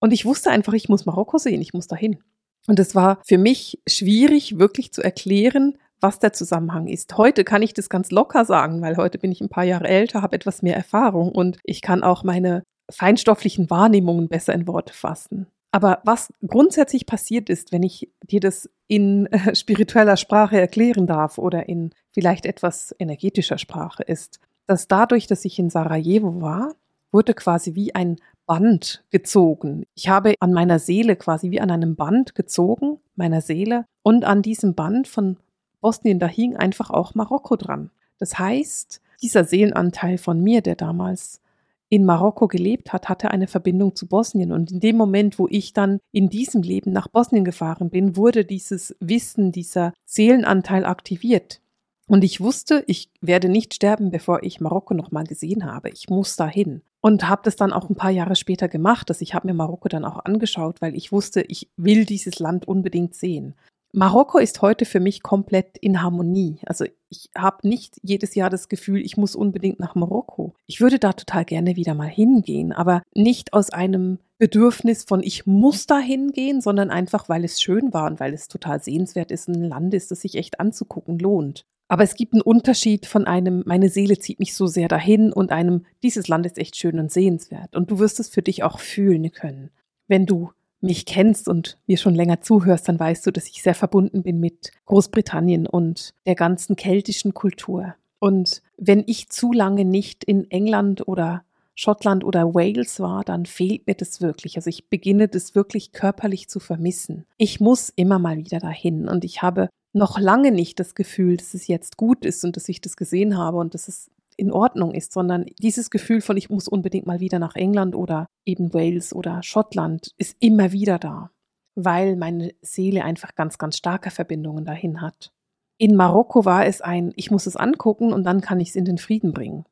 Und 0.00 0.12
ich 0.12 0.24
wusste 0.24 0.50
einfach, 0.50 0.72
ich 0.72 0.88
muss 0.88 1.06
Marokko 1.06 1.38
sehen, 1.38 1.60
ich 1.60 1.72
muss 1.72 1.86
dahin. 1.86 2.18
Und 2.66 2.78
es 2.78 2.94
war 2.94 3.20
für 3.24 3.38
mich 3.38 3.80
schwierig, 3.88 4.58
wirklich 4.58 4.92
zu 4.92 5.02
erklären, 5.02 5.78
was 6.00 6.18
der 6.18 6.32
Zusammenhang 6.32 6.88
ist. 6.88 7.16
Heute 7.16 7.44
kann 7.44 7.62
ich 7.62 7.72
das 7.72 7.88
ganz 7.88 8.10
locker 8.10 8.44
sagen, 8.44 8.82
weil 8.82 8.96
heute 8.96 9.18
bin 9.18 9.32
ich 9.32 9.40
ein 9.40 9.48
paar 9.48 9.64
Jahre 9.64 9.88
älter, 9.88 10.22
habe 10.22 10.36
etwas 10.36 10.62
mehr 10.62 10.76
Erfahrung 10.76 11.32
und 11.32 11.58
ich 11.64 11.80
kann 11.80 12.02
auch 12.02 12.22
meine 12.22 12.64
feinstofflichen 12.90 13.70
Wahrnehmungen 13.70 14.28
besser 14.28 14.52
in 14.52 14.66
Worte 14.66 14.92
fassen. 14.92 15.46
Aber 15.72 16.00
was 16.04 16.32
grundsätzlich 16.46 17.06
passiert 17.06 17.50
ist, 17.50 17.72
wenn 17.72 17.82
ich 17.82 18.10
dir 18.22 18.40
das 18.40 18.70
in 18.88 19.26
äh, 19.26 19.54
spiritueller 19.54 20.16
Sprache 20.16 20.58
erklären 20.58 21.06
darf 21.06 21.38
oder 21.38 21.68
in 21.68 21.90
vielleicht 22.12 22.46
etwas 22.46 22.94
energetischer 22.98 23.58
Sprache 23.58 24.02
ist, 24.02 24.40
dass 24.66 24.88
dadurch, 24.88 25.26
dass 25.26 25.44
ich 25.44 25.58
in 25.58 25.70
Sarajevo 25.70 26.40
war, 26.40 26.74
wurde 27.12 27.34
quasi 27.34 27.74
wie 27.74 27.94
ein 27.94 28.16
Band 28.46 29.04
gezogen. 29.10 29.84
Ich 29.94 30.08
habe 30.08 30.34
an 30.40 30.52
meiner 30.52 30.78
Seele 30.78 31.16
quasi 31.16 31.50
wie 31.50 31.60
an 31.60 31.70
einem 31.70 31.96
Band 31.96 32.34
gezogen, 32.34 32.98
meiner 33.16 33.40
Seele, 33.40 33.86
und 34.02 34.24
an 34.24 34.42
diesem 34.42 34.74
Band 34.74 35.08
von 35.08 35.36
Bosnien, 35.80 36.18
da 36.18 36.26
hing 36.26 36.56
einfach 36.56 36.90
auch 36.90 37.14
Marokko 37.14 37.56
dran. 37.56 37.90
Das 38.18 38.38
heißt, 38.38 39.00
dieser 39.22 39.44
Seelenanteil 39.44 40.18
von 40.18 40.40
mir, 40.40 40.62
der 40.62 40.76
damals 40.76 41.40
in 41.88 42.04
Marokko 42.04 42.48
gelebt 42.48 42.92
hat, 42.92 43.08
hatte 43.08 43.30
eine 43.30 43.46
Verbindung 43.46 43.94
zu 43.94 44.08
Bosnien. 44.08 44.52
Und 44.52 44.72
in 44.72 44.80
dem 44.80 44.96
Moment, 44.96 45.38
wo 45.38 45.46
ich 45.48 45.72
dann 45.72 46.00
in 46.10 46.28
diesem 46.28 46.62
Leben 46.62 46.92
nach 46.92 47.08
Bosnien 47.08 47.44
gefahren 47.44 47.90
bin, 47.90 48.16
wurde 48.16 48.44
dieses 48.44 48.96
Wissen, 49.00 49.52
dieser 49.52 49.92
Seelenanteil 50.04 50.84
aktiviert. 50.84 51.60
Und 52.08 52.22
ich 52.22 52.40
wusste, 52.40 52.84
ich 52.86 53.10
werde 53.20 53.48
nicht 53.48 53.74
sterben, 53.74 54.10
bevor 54.10 54.42
ich 54.42 54.60
Marokko 54.60 54.94
nochmal 54.94 55.24
gesehen 55.24 55.64
habe. 55.64 55.90
Ich 55.90 56.08
muss 56.08 56.36
dahin. 56.36 56.82
Und 57.00 57.28
habe 57.28 57.42
das 57.44 57.56
dann 57.56 57.72
auch 57.72 57.90
ein 57.90 57.96
paar 57.96 58.10
Jahre 58.10 58.36
später 58.36 58.68
gemacht. 58.68 59.10
Dass 59.10 59.20
ich 59.20 59.34
habe 59.34 59.48
mir 59.48 59.54
Marokko 59.54 59.88
dann 59.88 60.04
auch 60.04 60.24
angeschaut, 60.24 60.80
weil 60.80 60.94
ich 60.94 61.10
wusste, 61.12 61.42
ich 61.42 61.68
will 61.76 62.04
dieses 62.04 62.38
Land 62.38 62.68
unbedingt 62.68 63.14
sehen. 63.14 63.54
Marokko 63.92 64.38
ist 64.38 64.60
heute 64.60 64.84
für 64.84 65.00
mich 65.00 65.22
komplett 65.22 65.78
in 65.78 66.02
Harmonie. 66.02 66.58
Also 66.66 66.84
ich 67.08 67.30
habe 67.36 67.66
nicht 67.66 67.96
jedes 68.02 68.34
Jahr 68.34 68.50
das 68.50 68.68
Gefühl, 68.68 69.00
ich 69.00 69.16
muss 69.16 69.34
unbedingt 69.34 69.80
nach 69.80 69.94
Marokko. 69.94 70.52
Ich 70.66 70.80
würde 70.80 70.98
da 70.98 71.14
total 71.14 71.46
gerne 71.46 71.76
wieder 71.76 71.94
mal 71.94 72.08
hingehen, 72.08 72.72
aber 72.72 73.02
nicht 73.14 73.54
aus 73.54 73.70
einem 73.70 74.18
Bedürfnis 74.38 75.04
von 75.04 75.22
ich 75.22 75.46
muss 75.46 75.86
da 75.86 75.98
hingehen, 75.98 76.60
sondern 76.60 76.90
einfach, 76.90 77.30
weil 77.30 77.42
es 77.42 77.62
schön 77.62 77.94
war 77.94 78.06
und 78.06 78.20
weil 78.20 78.34
es 78.34 78.48
total 78.48 78.82
sehenswert 78.82 79.30
ist, 79.30 79.48
ein 79.48 79.64
Land 79.64 79.94
ist, 79.94 80.10
das 80.10 80.20
sich 80.20 80.34
echt 80.34 80.60
anzugucken 80.60 81.18
lohnt. 81.18 81.64
Aber 81.88 82.02
es 82.02 82.14
gibt 82.14 82.32
einen 82.32 82.42
Unterschied 82.42 83.06
von 83.06 83.26
einem, 83.26 83.62
meine 83.66 83.88
Seele 83.88 84.18
zieht 84.18 84.40
mich 84.40 84.54
so 84.54 84.66
sehr 84.66 84.88
dahin 84.88 85.32
und 85.32 85.52
einem, 85.52 85.86
dieses 86.02 86.28
Land 86.28 86.46
ist 86.46 86.58
echt 86.58 86.76
schön 86.76 86.98
und 86.98 87.12
sehenswert. 87.12 87.76
Und 87.76 87.90
du 87.90 87.98
wirst 87.98 88.18
es 88.18 88.28
für 88.28 88.42
dich 88.42 88.64
auch 88.64 88.80
fühlen 88.80 89.30
können. 89.30 89.70
Wenn 90.08 90.26
du 90.26 90.50
mich 90.80 91.06
kennst 91.06 91.48
und 91.48 91.78
mir 91.86 91.96
schon 91.96 92.14
länger 92.14 92.40
zuhörst, 92.40 92.88
dann 92.88 92.98
weißt 92.98 93.26
du, 93.26 93.30
dass 93.30 93.48
ich 93.48 93.62
sehr 93.62 93.74
verbunden 93.74 94.22
bin 94.22 94.40
mit 94.40 94.72
Großbritannien 94.86 95.66
und 95.66 96.12
der 96.26 96.34
ganzen 96.34 96.76
keltischen 96.76 97.34
Kultur. 97.34 97.94
Und 98.18 98.62
wenn 98.76 99.04
ich 99.06 99.28
zu 99.28 99.52
lange 99.52 99.84
nicht 99.84 100.24
in 100.24 100.50
England 100.50 101.06
oder 101.06 101.44
Schottland 101.74 102.24
oder 102.24 102.54
Wales 102.54 103.00
war, 103.00 103.22
dann 103.22 103.44
fehlt 103.44 103.86
mir 103.86 103.94
das 103.94 104.20
wirklich. 104.20 104.56
Also 104.56 104.70
ich 104.70 104.88
beginne 104.88 105.28
das 105.28 105.54
wirklich 105.54 105.92
körperlich 105.92 106.48
zu 106.48 106.58
vermissen. 106.58 107.26
Ich 107.36 107.60
muss 107.60 107.92
immer 107.94 108.18
mal 108.18 108.38
wieder 108.38 108.58
dahin 108.58 109.08
und 109.08 109.24
ich 109.24 109.42
habe 109.42 109.68
noch 109.96 110.18
lange 110.18 110.52
nicht 110.52 110.78
das 110.78 110.94
Gefühl, 110.94 111.38
dass 111.38 111.54
es 111.54 111.66
jetzt 111.66 111.96
gut 111.96 112.24
ist 112.24 112.44
und 112.44 112.56
dass 112.56 112.68
ich 112.68 112.80
das 112.80 112.96
gesehen 112.96 113.38
habe 113.38 113.56
und 113.56 113.74
dass 113.74 113.88
es 113.88 114.10
in 114.36 114.52
Ordnung 114.52 114.92
ist, 114.92 115.12
sondern 115.12 115.46
dieses 115.58 115.88
Gefühl 115.88 116.20
von, 116.20 116.36
ich 116.36 116.50
muss 116.50 116.68
unbedingt 116.68 117.06
mal 117.06 117.20
wieder 117.20 117.38
nach 117.38 117.56
England 117.56 117.94
oder 117.94 118.26
eben 118.44 118.74
Wales 118.74 119.14
oder 119.14 119.42
Schottland 119.42 120.12
ist 120.18 120.36
immer 120.38 120.72
wieder 120.72 120.98
da, 120.98 121.30
weil 121.74 122.16
meine 122.16 122.52
Seele 122.60 123.04
einfach 123.04 123.34
ganz, 123.34 123.56
ganz 123.56 123.78
starke 123.78 124.10
Verbindungen 124.10 124.66
dahin 124.66 125.00
hat. 125.00 125.32
In 125.78 125.96
Marokko 125.96 126.44
war 126.44 126.66
es 126.66 126.82
ein, 126.82 127.14
ich 127.16 127.30
muss 127.30 127.46
es 127.46 127.56
angucken 127.56 128.12
und 128.12 128.24
dann 128.24 128.42
kann 128.42 128.60
ich 128.60 128.68
es 128.70 128.76
in 128.76 128.84
den 128.84 128.98
Frieden 128.98 129.32
bringen. 129.32 129.64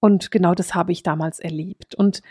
Und 0.00 0.30
genau 0.30 0.54
das 0.54 0.76
habe 0.76 0.92
ich 0.92 1.02
damals 1.02 1.40
erlebt. 1.40 1.96
Und 1.96 2.22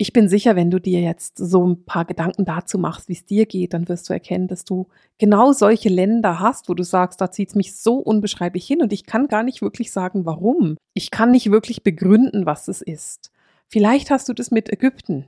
ich 0.00 0.14
bin 0.14 0.30
sicher, 0.30 0.56
wenn 0.56 0.70
du 0.70 0.80
dir 0.80 1.02
jetzt 1.02 1.36
so 1.36 1.62
ein 1.66 1.84
paar 1.84 2.06
Gedanken 2.06 2.46
dazu 2.46 2.78
machst, 2.78 3.10
wie 3.10 3.12
es 3.12 3.26
dir 3.26 3.44
geht, 3.44 3.74
dann 3.74 3.86
wirst 3.86 4.08
du 4.08 4.14
erkennen, 4.14 4.48
dass 4.48 4.64
du 4.64 4.88
genau 5.18 5.52
solche 5.52 5.90
Länder 5.90 6.40
hast, 6.40 6.70
wo 6.70 6.74
du 6.74 6.84
sagst, 6.84 7.20
da 7.20 7.30
zieht 7.30 7.50
es 7.50 7.54
mich 7.54 7.76
so 7.76 7.96
unbeschreiblich 7.96 8.66
hin 8.66 8.80
und 8.80 8.94
ich 8.94 9.04
kann 9.04 9.28
gar 9.28 9.42
nicht 9.42 9.60
wirklich 9.60 9.92
sagen, 9.92 10.24
warum. 10.24 10.78
Ich 10.94 11.10
kann 11.10 11.32
nicht 11.32 11.50
wirklich 11.50 11.82
begründen, 11.82 12.46
was 12.46 12.66
es 12.68 12.80
ist. 12.80 13.30
Vielleicht 13.68 14.10
hast 14.10 14.26
du 14.30 14.32
das 14.32 14.50
mit 14.50 14.72
Ägypten 14.72 15.26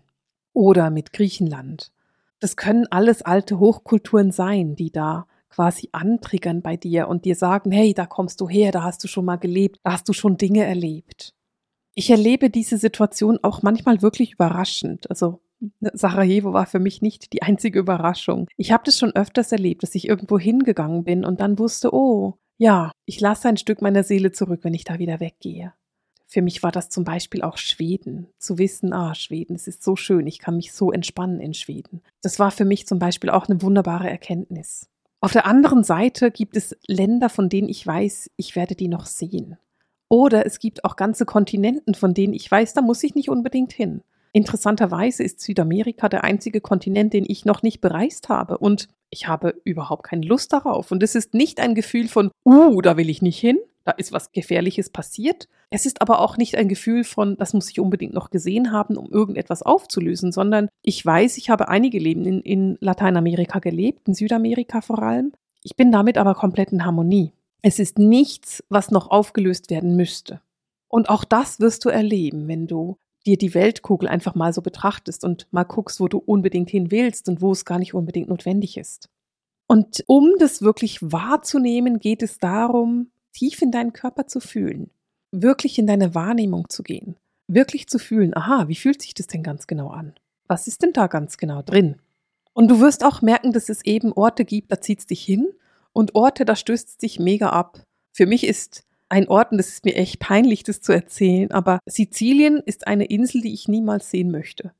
oder 0.55 0.88
mit 0.88 1.12
Griechenland. 1.12 1.93
Das 2.41 2.57
können 2.57 2.87
alles 2.91 3.21
alte 3.21 3.59
Hochkulturen 3.59 4.33
sein, 4.33 4.75
die 4.75 4.91
da 4.91 5.26
quasi 5.50 5.91
antriggern 5.93 6.62
bei 6.62 6.79
dir 6.79 7.09
und 7.09 7.26
dir 7.26 7.37
sagen, 7.37 7.73
hey, 7.73 7.93
da 7.93 8.07
kommst 8.07 8.41
du 8.41 8.49
her, 8.49 8.73
da 8.73 8.83
hast 8.83 9.05
du 9.05 9.09
schon 9.09 9.26
mal 9.26 9.37
gelebt, 9.37 9.81
da 9.85 9.93
hast 9.93 10.09
du 10.09 10.14
schon 10.14 10.38
Dinge 10.38 10.64
erlebt. 10.64 11.35
Ich 11.95 12.11
erlebe 12.11 12.51
diese 12.51 12.79
Situation 12.79 13.39
auch 13.43 13.63
manchmal 13.63 14.03
wirklich 14.03 14.33
überraschend. 14.33 15.09
Also 15.11 15.41
Sarajevo 15.81 16.53
war 16.53 16.67
für 16.67 16.79
mich 16.79 17.03
nicht 17.03 17.33
die 17.33 17.43
einzige 17.43 17.79
Überraschung. 17.79 18.49
Ich 18.57 18.73
habe 18.73 18.83
das 18.85 18.99
schon 18.99 19.15
öfters 19.15 19.53
erlebt, 19.53 19.83
dass 19.83 19.95
ich 19.95 20.09
irgendwo 20.09 20.39
hingegangen 20.39 21.05
bin 21.05 21.25
und 21.25 21.41
dann 21.41 21.59
wusste, 21.59 21.95
oh, 21.95 22.39
ja, 22.59 22.93
ich 23.07 23.21
lasse 23.21 23.49
ein 23.49 23.57
Stück 23.57 23.83
meiner 23.83 24.05
Seele 24.05 24.33
zurück, 24.33 24.61
wenn 24.63 24.75
ich 24.75 24.85
da 24.85 24.99
wieder 24.99 25.21
weggehe. 25.21 25.73
Für 26.27 26.41
mich 26.43 26.63
war 26.63 26.73
das 26.73 26.89
zum 26.89 27.05
Beispiel 27.05 27.43
auch 27.43 27.59
Schweden. 27.59 28.29
Zu 28.39 28.57
wissen, 28.57 28.93
ah, 28.95 29.15
Schweden, 29.15 29.55
es 29.55 29.67
ist 29.67 29.83
so 29.83 29.97
schön, 29.97 30.27
ich 30.27 30.39
kann 30.39 30.57
mich 30.57 30.73
so 30.73 30.91
entspannen 30.91 31.41
in 31.41 31.53
Schweden. 31.53 32.01
Das 32.23 32.39
war 32.39 32.51
für 32.51 32.65
mich 32.65 32.87
zum 32.87 32.99
Beispiel 32.99 33.29
auch 33.29 33.49
eine 33.49 33.61
wunderbare 33.61 34.09
Erkenntnis. 34.09 34.89
Auf 35.21 35.33
der 35.33 35.47
anderen 35.47 35.85
Seite 35.85 36.31
gibt 36.31 36.57
es 36.57 36.77
Länder, 36.87 37.29
von 37.29 37.49
denen 37.49 37.69
ich 37.69 37.87
weiß, 37.87 38.31
ich 38.37 38.57
werde 38.57 38.75
die 38.75 38.89
noch 38.89 39.07
sehen. 39.07 39.59
Oder 40.12 40.45
es 40.45 40.59
gibt 40.59 40.85
auch 40.85 40.97
ganze 40.97 41.25
Kontinenten, 41.25 41.95
von 41.95 42.12
denen 42.12 42.35
ich 42.35 42.50
weiß, 42.50 42.75
da 42.75 42.83
muss 42.83 43.02
ich 43.02 43.14
nicht 43.14 43.31
unbedingt 43.31 43.73
hin. 43.73 44.02
Interessanterweise 44.33 45.23
ist 45.23 45.40
Südamerika 45.40 46.11
der 46.11 46.23
einzige 46.23 46.61
Kontinent, 46.61 47.14
den 47.14 47.25
ich 47.26 47.47
noch 47.47 47.62
nicht 47.62 47.81
bereist 47.81 48.28
habe. 48.28 48.59
Und 48.59 48.88
ich 49.09 49.26
habe 49.26 49.54
überhaupt 49.64 50.02
keine 50.02 50.26
Lust 50.26 50.52
darauf. 50.52 50.92
Und 50.92 51.02
es 51.02 51.14
ist 51.14 51.33
nicht 51.33 51.61
ein 51.61 51.75
Gefühl 51.75 52.09
von, 52.09 52.31
uh, 52.45 52.83
da 52.83 52.99
will 52.99 53.09
ich 53.09 53.23
nicht 53.23 53.38
hin, 53.38 53.57
da 53.87 53.92
ist 53.92 54.12
was 54.12 54.33
Gefährliches 54.33 54.90
passiert. 54.90 55.49
Es 55.71 55.87
ist 55.87 56.02
aber 56.02 56.21
auch 56.21 56.37
nicht 56.37 56.59
ein 56.59 56.69
Gefühl 56.69 57.04
von, 57.04 57.38
das 57.38 57.54
muss 57.54 57.71
ich 57.71 57.81
unbedingt 57.81 58.12
noch 58.12 58.28
gesehen 58.28 58.71
haben, 58.71 58.99
um 58.99 59.11
irgendetwas 59.11 59.62
aufzulösen, 59.62 60.31
sondern 60.31 60.69
ich 60.83 61.02
weiß, 61.07 61.38
ich 61.38 61.49
habe 61.49 61.69
einige 61.69 61.99
Leben 61.99 62.26
in, 62.26 62.42
in 62.42 62.76
Lateinamerika 62.83 63.61
gelebt, 63.61 64.09
in 64.09 64.12
Südamerika 64.12 64.83
vor 64.83 65.02
allem. 65.02 65.33
Ich 65.62 65.75
bin 65.75 65.90
damit 65.90 66.19
aber 66.19 66.35
komplett 66.35 66.71
in 66.71 66.85
Harmonie. 66.85 67.33
Es 67.62 67.78
ist 67.78 67.99
nichts, 67.99 68.62
was 68.69 68.90
noch 68.90 69.11
aufgelöst 69.11 69.71
werden 69.71 69.95
müsste. 69.95 70.40
Und 70.88 71.09
auch 71.09 71.25
das 71.25 71.61
wirst 71.61 71.85
du 71.85 71.88
erleben, 71.88 72.49
wenn 72.49 72.66
du 72.66 72.99
dir 73.25 73.38
die 73.38 73.54
Weltkugel 73.54 74.09
einfach 74.09 74.35
mal 74.35 74.52
so 74.52 74.62
betrachtest 74.62 75.25
und 75.25 75.47
mal 75.52 75.62
guckst, 75.62 76.00
wo 76.00 76.09
du 76.09 76.19
unbedingt 76.19 76.71
hin 76.71 76.90
willst 76.90 77.28
und 77.28 77.40
wo 77.40 77.52
es 77.52 77.64
gar 77.64 77.78
nicht 77.78 77.95
unbedingt 77.95 78.28
notwendig 78.28 78.76
ist. 78.76 79.09
Und 79.69 80.02
um 80.09 80.33
das 80.38 80.61
wirklich 80.61 81.00
wahrzunehmen, 81.00 82.00
geht 82.00 82.23
es 82.23 82.38
darum, 82.38 83.12
tief 83.33 83.62
in 83.62 83.71
deinen 83.71 83.92
Körper 83.92 84.26
zu 84.26 84.40
fühlen, 84.40 84.90
wirklich 85.31 85.78
in 85.78 85.87
deine 85.87 86.16
Wahrnehmung 86.16 86.69
zu 86.69 86.83
gehen, 86.83 87.16
wirklich 87.47 87.87
zu 87.87 88.00
fühlen, 88.00 88.37
aha, 88.37 88.69
wie 88.69 88.75
fühlt 88.75 89.00
sich 89.00 89.14
das 89.14 89.28
denn 89.28 89.45
ganz 89.45 89.69
genau 89.69 89.88
an? 89.88 90.14
Was 90.49 90.66
ist 90.66 90.83
denn 90.83 90.92
da 90.92 91.07
ganz 91.07 91.38
genau 91.38 91.62
drin? 91.62 91.97
Und 92.52 92.69
du 92.69 92.81
wirst 92.81 93.04
auch 93.04 93.23
merken, 93.23 93.52
dass 93.52 93.69
es 93.69 93.85
eben 93.85 94.12
Orte 94.12 94.45
gibt, 94.45 94.71
da 94.73 94.81
zieht 94.81 94.99
es 94.99 95.07
dich 95.07 95.23
hin 95.23 95.54
und 95.93 96.15
Orte, 96.15 96.45
da 96.45 96.57
stößt 96.57 96.89
es 96.89 96.97
dich 96.99 97.19
mega 97.19 97.51
ab. 97.51 97.85
Für 98.13 98.27
mich 98.27 98.47
ist 98.47 98.85
ein 99.09 99.29
Ort, 99.29 99.53
und 99.53 99.59
das 99.59 99.69
ist 99.69 99.85
mir 99.85 99.95
echt 99.95 100.21
peinlich, 100.21 100.63
das 100.63 100.81
zu 100.81 100.93
erzählen, 100.93 101.51
aber 101.51 101.81
Sizilien 101.87 102.63
ist 102.65 102.87
eine 102.87 103.05
Insel, 103.05 103.43
die 103.43 103.53
ich 103.53 103.69
niemals 103.69 104.11
sehen 104.11 104.31
möchte. 104.31 104.73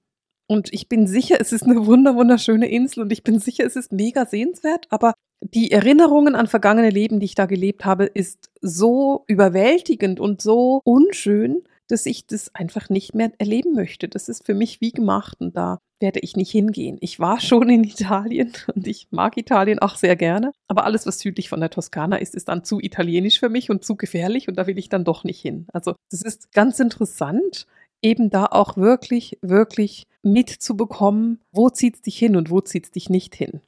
Und 0.47 0.73
ich 0.73 0.89
bin 0.89 1.07
sicher, 1.07 1.37
es 1.41 1.53
ist 1.53 1.65
eine 1.65 1.87
wunder 1.87 2.15
wunderschöne 2.15 2.69
Insel 2.69 3.03
und 3.03 3.13
ich 3.13 3.23
bin 3.23 3.39
sicher, 3.39 3.65
es 3.65 3.77
ist 3.77 3.93
mega 3.93 4.27
sehenswert, 4.27 4.87
aber 4.91 5.15
die 5.41 5.71
Erinnerungen 5.71 6.35
an 6.35 6.47
vergangene 6.47 6.91
Leben, 6.91 7.21
die 7.21 7.27
ich 7.27 7.35
da 7.35 7.47
gelebt 7.47 7.85
habe, 7.85 8.05
ist 8.05 8.51
so 8.61 9.25
überwältigend 9.27 10.21
und 10.21 10.41
so 10.41 10.81
unschön, 10.85 11.63
dass 11.93 12.07
ich 12.07 12.27
das 12.27 12.55
einfach 12.55 12.89
nicht 12.89 13.15
mehr 13.15 13.33
erleben 13.37 13.75
möchte. 13.75 14.09
Das 14.09 14.31
ist 14.31 14.47
für 14.47 14.55
mich 14.55 14.81
wie 14.81 14.93
gemacht 14.93 15.39
und 15.41 15.55
da 15.57 15.79
werde 16.01 16.21
ich 16.21 16.37
nicht 16.37 16.51
hingehen. 16.51 16.97
Ich 17.01 17.21
war 17.21 17.39
schon 17.41 17.69
in 17.69 17.85
Italien 17.85 18.53
und 18.75 18.87
ich 18.89 19.09
mag 19.11 19.37
Italien 19.37 19.79
auch 19.79 19.97
sehr 19.97 20.17
gerne, 20.17 20.53
aber 20.69 20.85
alles, 20.85 21.07
was 21.07 21.19
südlich 21.19 21.51
von 21.51 21.61
der 21.61 21.71
Toskana 21.71 22.17
ist, 22.17 22.35
ist 22.35 22.49
dann 22.49 22.65
zu 22.65 22.81
italienisch 22.81 23.39
für 23.39 23.51
mich 23.51 23.71
und 23.71 23.85
zu 23.85 23.97
gefährlich 23.97 24.49
und 24.49 24.57
da 24.57 24.67
will 24.67 24.79
ich 24.79 24.89
dann 24.89 25.05
doch 25.05 25.23
nicht 25.23 25.41
hin. 25.41 25.67
Also 25.73 25.95
das 26.11 26.23
ist 26.23 26.53
ganz 26.53 26.81
interessant, 26.81 27.67
eben 28.01 28.31
da 28.31 28.47
auch 28.47 28.79
wirklich, 28.79 29.39
wirklich 29.43 30.05
mitzubekommen, 30.23 31.41
wo 31.53 31.69
zieht 31.69 31.97
es 31.97 32.03
dich 32.03 32.19
hin 32.19 32.37
und 32.37 32.51
wo 32.51 32.63
zieht 32.63 32.87
es 32.87 32.91
dich 32.91 33.11
nicht 33.11 33.35
hin. 33.35 33.61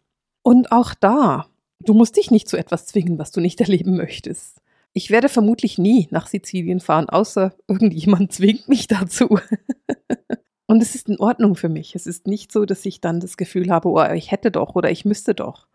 Und 0.43 0.73
auch 0.73 0.95
da, 0.95 1.47
du 1.81 1.93
musst 1.93 2.17
dich 2.17 2.31
nicht 2.31 2.49
zu 2.49 2.57
etwas 2.57 2.87
zwingen, 2.87 3.19
was 3.19 3.33
du 3.33 3.43
nicht 3.43 3.61
erleben 3.61 3.97
möchtest. 3.97 4.63
Ich 4.97 5.11
werde 5.11 5.29
vermutlich 5.29 5.77
nie 5.77 6.07
nach 6.11 6.29
Sizilien 6.29 6.81
fahren, 6.81 7.09
außer 7.09 7.55
irgendjemand 7.69 8.33
zwingt 8.33 8.69
mich 8.69 8.87
dazu. 8.87 9.39
Und 10.67 10.81
es 10.81 10.95
ist 10.95 11.09
in 11.09 11.19
Ordnung 11.19 11.57
für 11.57 11.69
mich. 11.69 11.95
Es 11.95 12.07
ist 12.07 12.27
nicht 12.27 12.51
so, 12.51 12.65
dass 12.65 12.87
ich 12.87 13.01
dann 13.01 13.21
das 13.21 13.37
Gefühl 13.37 13.71
habe, 13.71 13.89
oh, 13.89 14.13
ich 14.13 14.31
hätte 14.31 14.51
doch 14.51 14.75
oder 14.75 14.91
ich 14.91 15.05
müsste 15.05 15.35
doch. 15.35 15.67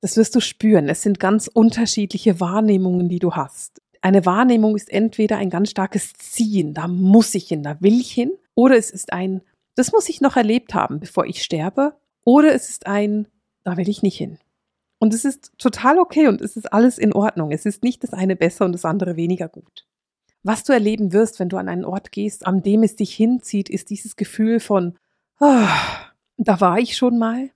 Das 0.00 0.16
wirst 0.16 0.34
du 0.34 0.40
spüren. 0.40 0.88
Es 0.88 1.02
sind 1.02 1.20
ganz 1.20 1.46
unterschiedliche 1.46 2.40
Wahrnehmungen, 2.40 3.08
die 3.08 3.20
du 3.20 3.34
hast. 3.34 3.80
Eine 4.00 4.26
Wahrnehmung 4.26 4.74
ist 4.74 4.90
entweder 4.90 5.36
ein 5.36 5.48
ganz 5.48 5.70
starkes 5.70 6.12
Ziehen, 6.14 6.74
da 6.74 6.88
muss 6.88 7.36
ich 7.36 7.46
hin, 7.46 7.62
da 7.62 7.80
will 7.80 8.00
ich 8.00 8.10
hin, 8.10 8.32
oder 8.56 8.76
es 8.76 8.90
ist 8.90 9.12
ein, 9.12 9.42
das 9.76 9.92
muss 9.92 10.08
ich 10.08 10.20
noch 10.20 10.36
erlebt 10.36 10.74
haben, 10.74 10.98
bevor 10.98 11.24
ich 11.24 11.40
sterbe, 11.40 11.94
oder 12.24 12.52
es 12.52 12.68
ist 12.68 12.88
ein, 12.88 13.28
da 13.62 13.76
will 13.76 13.88
ich 13.88 14.02
nicht 14.02 14.16
hin. 14.16 14.38
Und 15.02 15.12
es 15.14 15.24
ist 15.24 15.50
total 15.58 15.98
okay 15.98 16.28
und 16.28 16.40
es 16.40 16.56
ist 16.56 16.72
alles 16.72 16.96
in 16.96 17.12
Ordnung. 17.12 17.50
Es 17.50 17.66
ist 17.66 17.82
nicht 17.82 18.04
das 18.04 18.12
eine 18.12 18.36
besser 18.36 18.64
und 18.64 18.70
das 18.70 18.84
andere 18.84 19.16
weniger 19.16 19.48
gut. 19.48 19.84
Was 20.44 20.62
du 20.62 20.72
erleben 20.72 21.12
wirst, 21.12 21.40
wenn 21.40 21.48
du 21.48 21.56
an 21.56 21.68
einen 21.68 21.84
Ort 21.84 22.12
gehst, 22.12 22.46
an 22.46 22.62
dem 22.62 22.84
es 22.84 22.94
dich 22.94 23.12
hinzieht, 23.12 23.68
ist 23.68 23.90
dieses 23.90 24.14
Gefühl 24.14 24.60
von, 24.60 24.96
ah, 25.40 25.66
da 26.36 26.60
war 26.60 26.78
ich 26.78 26.96
schon 26.96 27.18
mal. 27.18 27.50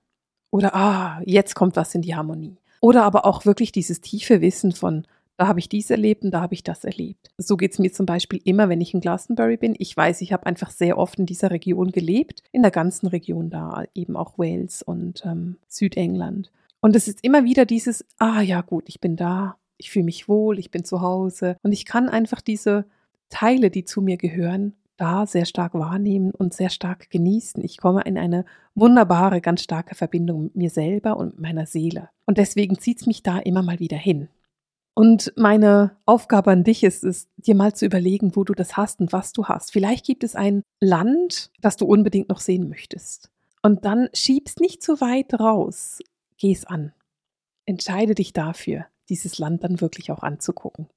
Oder, 0.51 0.75
ah, 0.75 1.23
jetzt 1.25 1.55
kommt 1.55 1.77
was 1.77 1.95
in 1.95 2.03
die 2.03 2.17
Harmonie. 2.17 2.57
Oder 2.81 3.05
aber 3.05 3.25
auch 3.25 3.47
wirklich 3.47 3.71
dieses 3.71 4.01
tiefe 4.01 4.41
Wissen 4.41 4.73
von, 4.73 5.07
da 5.37 5.47
habe 5.47 5.61
ich 5.61 5.69
dies 5.69 5.89
erlebt 5.89 6.25
und 6.25 6.33
da 6.33 6.41
habe 6.41 6.55
ich 6.55 6.65
das 6.65 6.83
erlebt. 6.83 7.31
So 7.39 7.57
geht 7.57 7.75
es 7.75 7.79
mir 7.79 7.93
zum 7.93 8.07
Beispiel 8.07 8.41
immer, 8.43 8.69
wenn 8.69 8.81
ich 8.81 8.93
in 8.93 9.01
Glastonbury 9.01 9.57
bin. 9.57 9.77
Ich 9.79 9.97
weiß, 9.97 10.21
ich 10.21 10.33
habe 10.33 10.47
einfach 10.47 10.73
sehr 10.73 10.99
oft 10.99 11.21
in 11.21 11.27
dieser 11.27 11.53
Region 11.53 11.93
gelebt, 11.93 12.43
in 12.51 12.63
der 12.63 12.73
ganzen 12.73 13.07
Region 13.07 13.51
da, 13.51 13.85
eben 13.95 14.17
auch 14.17 14.37
Wales 14.37 14.83
und 14.83 15.25
ähm, 15.25 15.59
Südengland. 15.69 16.51
Und 16.87 16.95
es 16.95 17.09
ist 17.09 17.25
immer 17.25 17.45
wieder 17.45 17.67
dieses, 17.67 18.05
ah 18.19 18.41
ja 18.41 18.61
gut, 18.61 18.85
ich 18.87 19.01
bin 19.01 19.17
da, 19.17 19.57
ich 19.77 19.91
fühle 19.91 20.05
mich 20.05 20.29
wohl, 20.29 20.57
ich 20.57 20.71
bin 20.71 20.85
zu 20.85 21.01
Hause 21.01 21.57
und 21.65 21.73
ich 21.73 21.85
kann 21.85 22.09
einfach 22.09 22.41
diese 22.41 22.85
Teile, 23.29 23.71
die 23.71 23.85
zu 23.85 24.01
mir 24.01 24.17
gehören, 24.17 24.73
da 24.97 25.27
sehr 25.27 25.47
stark 25.47 25.75
wahrnehmen 25.75 26.31
und 26.31 26.55
sehr 26.55 26.71
stark 26.71 27.11
genießen. 27.11 27.65
Ich 27.65 27.79
komme 27.79 28.03
in 28.03 28.17
eine 28.17 28.45
wunderbare, 28.77 29.41
ganz 29.41 29.63
starke 29.63 29.97
Verbindung 29.97 30.45
mit 30.45 30.55
mir 30.55 30.71
selber 30.71 31.17
und 31.17 31.31
mit 31.31 31.41
meiner 31.41 31.67
Seele. 31.67 32.09
Und 32.25 32.39
deswegen 32.39 32.79
zieht 32.79 33.01
es 33.01 33.07
mich 33.09 33.25
da 33.25 33.41
immer 33.41 33.63
mal 33.63 33.81
wieder 33.81 33.99
hin. 33.99 34.29
Und 34.95 35.33
meine 35.35 35.97
Aufgabe 36.05 36.53
an 36.53 36.63
dich 36.63 36.85
ist 36.85 37.03
es, 37.03 37.27
dir 37.37 37.57
mal 37.57 37.75
zu 37.75 37.85
überlegen, 37.85 38.37
wo 38.37 38.45
du 38.45 38.55
das 38.55 38.77
hast 38.77 39.01
und 39.01 39.13
was 39.13 39.33
du 39.33 39.47
hast. 39.47 39.73
Vielleicht 39.73 40.07
gibt 40.07 40.23
es 40.23 40.37
ein 40.37 40.63
Land, 40.79 41.51
das 41.61 41.77
du 41.77 41.85
unbedingt 41.85 42.29
noch 42.29 42.39
sehen 42.39 42.69
möchtest. 42.69 43.33
Und 43.61 43.85
dann 43.85 44.09
schiebst 44.15 44.61
nicht 44.61 44.85
zu 44.85 45.01
weit 45.01 45.35
raus 45.41 45.99
geh 46.39 46.53
es 46.53 46.65
an. 46.65 46.93
Entscheide 47.65 48.15
dich 48.15 48.33
dafür, 48.33 48.87
dieses 49.09 49.39
Land 49.39 49.65
dann 49.65 49.81
wirklich 49.81 50.11
auch 50.11 50.23
anzugucken. 50.23 50.89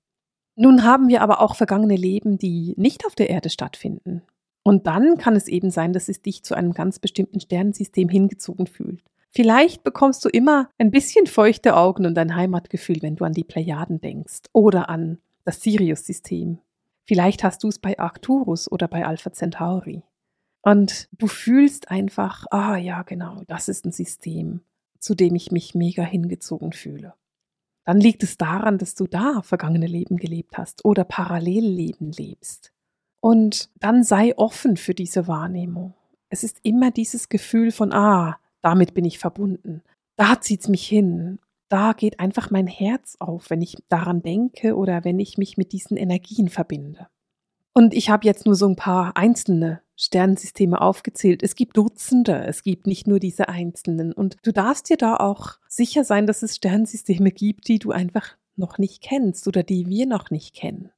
Nun 0.56 0.84
haben 0.84 1.08
wir 1.08 1.22
aber 1.22 1.42
auch 1.42 1.56
vergangene 1.56 1.96
Leben, 1.96 2.38
die 2.38 2.74
nicht 2.78 3.06
auf 3.06 3.16
der 3.16 3.30
Erde 3.30 3.50
stattfinden. 3.50 4.24
Und 4.64 4.88
dann 4.88 5.18
kann 5.18 5.36
es 5.36 5.48
eben 5.48 5.72
sein, 5.72 5.94
dass 5.94 6.10
es 6.10 6.22
dich 6.22 6.44
zu 6.44 6.54
einem 6.54 6.74
ganz 6.74 7.00
bestimmten 7.00 7.40
Sternensystem 7.40 8.10
hingezogen 8.10 8.68
fühlt. 8.68 9.02
Vielleicht 9.30 9.84
bekommst 9.84 10.26
du 10.26 10.30
immer 10.30 10.70
ein 10.78 10.92
bisschen 10.92 11.28
feuchte 11.28 11.78
Augen 11.78 12.06
und 12.06 12.18
ein 12.18 12.36
Heimatgefühl, 12.36 12.98
wenn 13.02 13.16
du 13.16 13.26
an 13.26 13.34
die 13.34 13.44
Plejaden 13.44 14.02
denkst 14.02 14.42
oder 14.54 14.90
an 14.90 15.20
das 15.46 15.62
Sirius-System. 15.62 16.60
Vielleicht 17.06 17.44
hast 17.44 17.64
du 17.64 17.70
es 17.70 17.80
bei 17.80 17.98
Arcturus 17.98 18.72
oder 18.72 18.88
bei 18.88 19.06
Alpha 19.06 19.32
Centauri. 19.32 20.04
Und 20.62 21.08
du 21.14 21.28
fühlst 21.28 21.90
einfach, 21.90 22.46
ah 22.52 22.76
ja, 22.76 23.04
genau, 23.04 23.44
das 23.48 23.70
ist 23.70 23.86
ein 23.86 23.92
System 23.92 24.62
zu 25.00 25.16
dem 25.16 25.36
ich 25.36 25.52
mich 25.52 25.76
mega 25.76 26.04
hingezogen 26.04 26.74
fühle. 26.74 27.14
Dann 27.86 28.00
liegt 28.00 28.22
es 28.24 28.38
daran, 28.38 28.78
dass 28.78 28.94
du 28.96 29.08
da 29.08 29.42
vergangene 29.42 29.88
Leben 29.88 30.18
gelebt 30.18 30.58
hast 30.58 30.86
oder 30.86 31.04
Parallelleben 31.04 32.12
lebst. 32.12 32.72
Und 33.22 33.70
dann 33.80 34.04
sei 34.04 34.38
offen 34.38 34.78
für 34.78 34.94
diese 34.94 35.28
Wahrnehmung. 35.28 35.94
Es 36.30 36.44
ist 36.44 36.60
immer 36.64 36.92
dieses 36.92 37.30
Gefühl 37.30 37.72
von, 37.72 37.92
ah, 37.92 38.40
damit 38.62 38.94
bin 38.94 39.06
ich 39.06 39.20
verbunden. 39.20 39.82
Da 40.16 40.40
zieht 40.40 40.62
es 40.62 40.68
mich 40.68 40.88
hin. 40.88 41.40
Da 41.70 41.94
geht 41.94 42.20
einfach 42.20 42.52
mein 42.52 42.68
Herz 42.68 43.16
auf, 43.20 43.50
wenn 43.50 43.62
ich 43.62 43.78
daran 43.90 44.22
denke 44.22 44.76
oder 44.76 45.04
wenn 45.04 45.20
ich 45.20 45.38
mich 45.38 45.58
mit 45.58 45.72
diesen 45.72 45.98
Energien 45.98 46.50
verbinde. 46.50 47.08
Und 47.74 47.94
ich 47.94 48.10
habe 48.10 48.26
jetzt 48.26 48.46
nur 48.46 48.56
so 48.56 48.68
ein 48.68 48.76
paar 48.76 49.16
einzelne 49.16 49.82
Sternensysteme 50.00 50.80
aufgezählt. 50.80 51.44
Es 51.44 51.56
gibt 51.56 51.76
Dutzende, 51.76 52.46
es 52.46 52.64
gibt 52.64 52.88
nicht 52.88 53.06
nur 53.06 53.20
diese 53.20 53.50
einzelnen. 53.50 54.14
Und 54.14 54.38
du 54.44 54.54
darfst 54.54 54.90
dir 54.90 54.96
da 54.96 55.18
auch 55.18 55.58
sicher 55.68 56.06
sein, 56.06 56.26
dass 56.26 56.42
es 56.42 56.56
Sternensysteme 56.56 57.32
gibt, 57.32 57.68
die 57.68 57.80
du 57.80 57.92
einfach 57.92 58.38
noch 58.56 58.78
nicht 58.78 59.02
kennst 59.02 59.48
oder 59.48 59.62
die 59.62 59.88
wir 59.88 60.06
noch 60.06 60.32
nicht 60.32 60.56
kennen. 60.56 60.92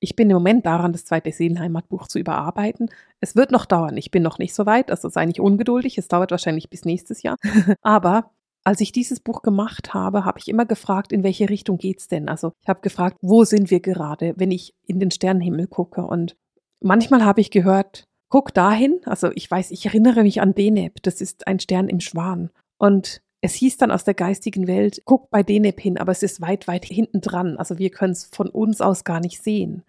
Ich 0.00 0.16
bin 0.16 0.30
im 0.30 0.36
Moment 0.36 0.64
daran, 0.64 0.92
das 0.92 1.04
zweite 1.04 1.30
Seelenheimatbuch 1.30 2.06
zu 2.08 2.18
überarbeiten. 2.18 2.88
Es 3.20 3.36
wird 3.36 3.50
noch 3.50 3.66
dauern. 3.66 3.96
Ich 3.96 4.10
bin 4.10 4.22
noch 4.22 4.38
nicht 4.38 4.54
so 4.54 4.64
weit, 4.64 4.90
also 4.90 5.08
sei 5.08 5.26
nicht 5.26 5.40
ungeduldig. 5.40 5.98
Es 5.98 6.08
dauert 6.08 6.30
wahrscheinlich 6.30 6.70
bis 6.70 6.84
nächstes 6.84 7.22
Jahr. 7.22 7.36
Aber 7.82 8.30
als 8.64 8.80
ich 8.80 8.92
dieses 8.92 9.20
Buch 9.20 9.42
gemacht 9.42 9.92
habe, 9.92 10.24
habe 10.24 10.38
ich 10.38 10.48
immer 10.48 10.64
gefragt, 10.64 11.12
in 11.12 11.22
welche 11.22 11.50
Richtung 11.50 11.76
geht's 11.76 12.08
denn? 12.08 12.28
Also 12.28 12.52
ich 12.62 12.68
habe 12.68 12.80
gefragt, 12.80 13.18
wo 13.20 13.44
sind 13.44 13.70
wir 13.70 13.80
gerade, 13.80 14.34
wenn 14.36 14.52
ich 14.52 14.74
in 14.86 15.00
den 15.00 15.10
Sternenhimmel 15.10 15.66
gucke? 15.66 16.02
Und 16.02 16.36
manchmal 16.80 17.24
habe 17.24 17.40
ich 17.40 17.50
gehört, 17.50 18.07
guck 18.28 18.54
dahin. 18.54 19.00
Also 19.04 19.30
ich 19.34 19.50
weiß, 19.50 19.70
ich 19.70 19.86
erinnere 19.86 20.22
mich 20.22 20.40
an 20.40 20.54
Deneb. 20.54 21.02
Das 21.02 21.20
ist 21.20 21.46
ein 21.46 21.60
Stern 21.60 21.88
im 21.88 22.00
Schwan. 22.00 22.50
Und 22.78 23.22
es 23.40 23.54
hieß 23.54 23.76
dann 23.76 23.90
aus 23.90 24.04
der 24.04 24.14
geistigen 24.14 24.66
Welt, 24.66 25.02
guck 25.04 25.30
bei 25.30 25.42
Deneb 25.42 25.80
hin, 25.80 25.98
aber 25.98 26.12
es 26.12 26.22
ist 26.22 26.40
weit, 26.40 26.66
weit 26.66 26.84
hinten 26.84 27.20
dran. 27.20 27.56
Also 27.56 27.78
wir 27.78 27.90
können 27.90 28.12
es 28.12 28.24
von 28.24 28.48
uns 28.48 28.80
aus 28.80 29.04
gar 29.04 29.20
nicht 29.20 29.42
sehen. 29.42 29.84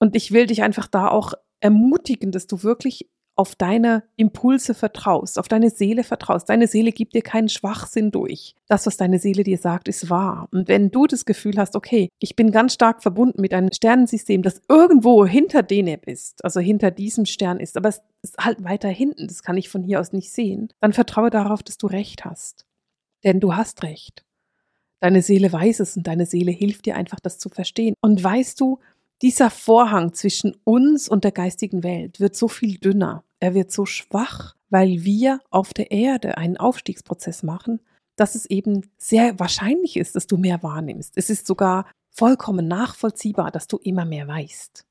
Und 0.00 0.16
ich 0.16 0.32
will 0.32 0.46
dich 0.46 0.62
einfach 0.62 0.86
da 0.86 1.08
auch 1.08 1.34
ermutigen, 1.60 2.32
dass 2.32 2.46
du 2.46 2.62
wirklich 2.62 3.08
auf 3.36 3.56
deine 3.56 4.04
Impulse 4.16 4.74
vertraust, 4.74 5.38
auf 5.38 5.48
deine 5.48 5.70
Seele 5.70 6.04
vertraust. 6.04 6.48
Deine 6.48 6.68
Seele 6.68 6.92
gibt 6.92 7.14
dir 7.14 7.22
keinen 7.22 7.48
Schwachsinn 7.48 8.10
durch. 8.10 8.54
Das, 8.68 8.86
was 8.86 8.96
deine 8.96 9.18
Seele 9.18 9.42
dir 9.42 9.58
sagt, 9.58 9.88
ist 9.88 10.08
wahr. 10.08 10.48
Und 10.52 10.68
wenn 10.68 10.90
du 10.90 11.06
das 11.06 11.24
Gefühl 11.24 11.56
hast, 11.56 11.74
okay, 11.74 12.08
ich 12.20 12.36
bin 12.36 12.52
ganz 12.52 12.74
stark 12.74 13.02
verbunden 13.02 13.40
mit 13.40 13.52
einem 13.52 13.72
Sternensystem, 13.72 14.42
das 14.42 14.62
irgendwo 14.68 15.26
hinter 15.26 15.62
Deneb 15.62 16.06
ist, 16.06 16.44
also 16.44 16.60
hinter 16.60 16.90
diesem 16.90 17.26
Stern 17.26 17.58
ist, 17.58 17.76
aber 17.76 17.88
es 17.88 18.02
ist 18.22 18.38
halt 18.38 18.62
weiter 18.62 18.88
hinten, 18.88 19.26
das 19.26 19.42
kann 19.42 19.56
ich 19.56 19.68
von 19.68 19.82
hier 19.82 20.00
aus 20.00 20.12
nicht 20.12 20.32
sehen, 20.32 20.68
dann 20.80 20.92
vertraue 20.92 21.30
darauf, 21.30 21.62
dass 21.62 21.76
du 21.76 21.88
recht 21.88 22.24
hast. 22.24 22.66
Denn 23.24 23.40
du 23.40 23.56
hast 23.56 23.82
recht. 23.82 24.24
Deine 25.00 25.22
Seele 25.22 25.52
weiß 25.52 25.80
es 25.80 25.96
und 25.96 26.06
deine 26.06 26.24
Seele 26.24 26.52
hilft 26.52 26.86
dir 26.86 26.96
einfach, 26.96 27.20
das 27.20 27.38
zu 27.38 27.48
verstehen. 27.48 27.94
Und 28.00 28.22
weißt 28.22 28.60
du, 28.60 28.78
dieser 29.22 29.50
Vorhang 29.50 30.12
zwischen 30.12 30.56
uns 30.64 31.08
und 31.08 31.24
der 31.24 31.32
geistigen 31.32 31.82
Welt 31.82 32.20
wird 32.20 32.36
so 32.36 32.48
viel 32.48 32.78
dünner, 32.78 33.23
er 33.40 33.54
wird 33.54 33.72
so 33.72 33.86
schwach, 33.86 34.54
weil 34.70 35.04
wir 35.04 35.40
auf 35.50 35.74
der 35.74 35.90
Erde 35.90 36.36
einen 36.38 36.56
Aufstiegsprozess 36.56 37.42
machen, 37.42 37.80
dass 38.16 38.34
es 38.34 38.46
eben 38.46 38.90
sehr 38.96 39.38
wahrscheinlich 39.38 39.96
ist, 39.96 40.16
dass 40.16 40.26
du 40.26 40.36
mehr 40.36 40.62
wahrnimmst. 40.62 41.16
Es 41.16 41.30
ist 41.30 41.46
sogar 41.46 41.86
vollkommen 42.10 42.68
nachvollziehbar, 42.68 43.50
dass 43.50 43.66
du 43.66 43.76
immer 43.78 44.04
mehr 44.04 44.28
weißt. 44.28 44.84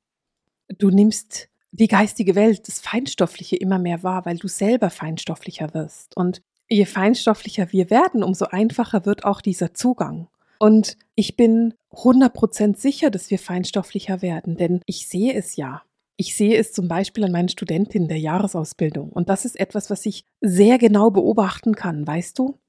Du 0.77 0.89
nimmst 0.89 1.47
die 1.71 1.87
geistige 1.87 2.35
Welt, 2.35 2.67
das 2.67 2.79
Feinstoffliche 2.79 3.55
immer 3.55 3.79
mehr 3.79 4.03
wahr, 4.03 4.25
weil 4.25 4.37
du 4.37 4.47
selber 4.47 4.89
feinstofflicher 4.89 5.73
wirst. 5.73 6.15
Und 6.15 6.41
je 6.69 6.85
feinstofflicher 6.85 7.71
wir 7.71 7.89
werden, 7.89 8.23
umso 8.23 8.45
einfacher 8.45 9.05
wird 9.05 9.25
auch 9.25 9.41
dieser 9.41 9.73
Zugang. 9.73 10.27
Und 10.59 10.97
ich 11.15 11.35
bin 11.35 11.73
100% 11.91 12.77
sicher, 12.77 13.09
dass 13.09 13.31
wir 13.31 13.39
feinstofflicher 13.39 14.21
werden, 14.21 14.55
denn 14.55 14.81
ich 14.85 15.07
sehe 15.07 15.33
es 15.33 15.55
ja. 15.55 15.81
Ich 16.15 16.35
sehe 16.35 16.57
es 16.57 16.71
zum 16.71 16.87
Beispiel 16.87 17.23
an 17.23 17.31
meinen 17.31 17.49
Studentinnen 17.49 18.07
der 18.07 18.19
Jahresausbildung. 18.19 19.09
Und 19.09 19.29
das 19.29 19.45
ist 19.45 19.59
etwas, 19.59 19.89
was 19.89 20.05
ich 20.05 20.25
sehr 20.41 20.77
genau 20.77 21.09
beobachten 21.09 21.75
kann, 21.75 22.05
weißt 22.05 22.37
du? 22.37 22.59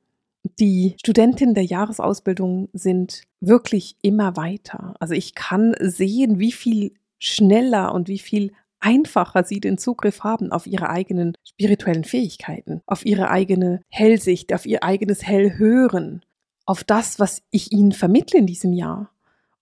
Die 0.58 0.94
Studentinnen 0.98 1.54
der 1.54 1.64
Jahresausbildung 1.64 2.68
sind 2.72 3.22
wirklich 3.40 3.96
immer 4.02 4.36
weiter. 4.36 4.94
Also 5.00 5.14
ich 5.14 5.34
kann 5.34 5.74
sehen, 5.80 6.38
wie 6.38 6.52
viel 6.52 6.92
schneller 7.18 7.94
und 7.94 8.08
wie 8.08 8.18
viel 8.18 8.52
einfacher 8.80 9.44
sie 9.44 9.60
den 9.60 9.78
Zugriff 9.78 10.20
haben 10.20 10.52
auf 10.52 10.66
ihre 10.66 10.90
eigenen 10.90 11.36
spirituellen 11.42 12.04
Fähigkeiten, 12.04 12.82
auf 12.86 13.06
ihre 13.06 13.30
eigene 13.30 13.80
Hellsicht, 13.88 14.52
auf 14.52 14.66
ihr 14.66 14.82
eigenes 14.82 15.22
Hellhören, 15.22 16.22
auf 16.66 16.84
das, 16.84 17.18
was 17.18 17.42
ich 17.50 17.72
ihnen 17.72 17.92
vermittle 17.92 18.38
in 18.38 18.46
diesem 18.46 18.74
Jahr 18.74 19.13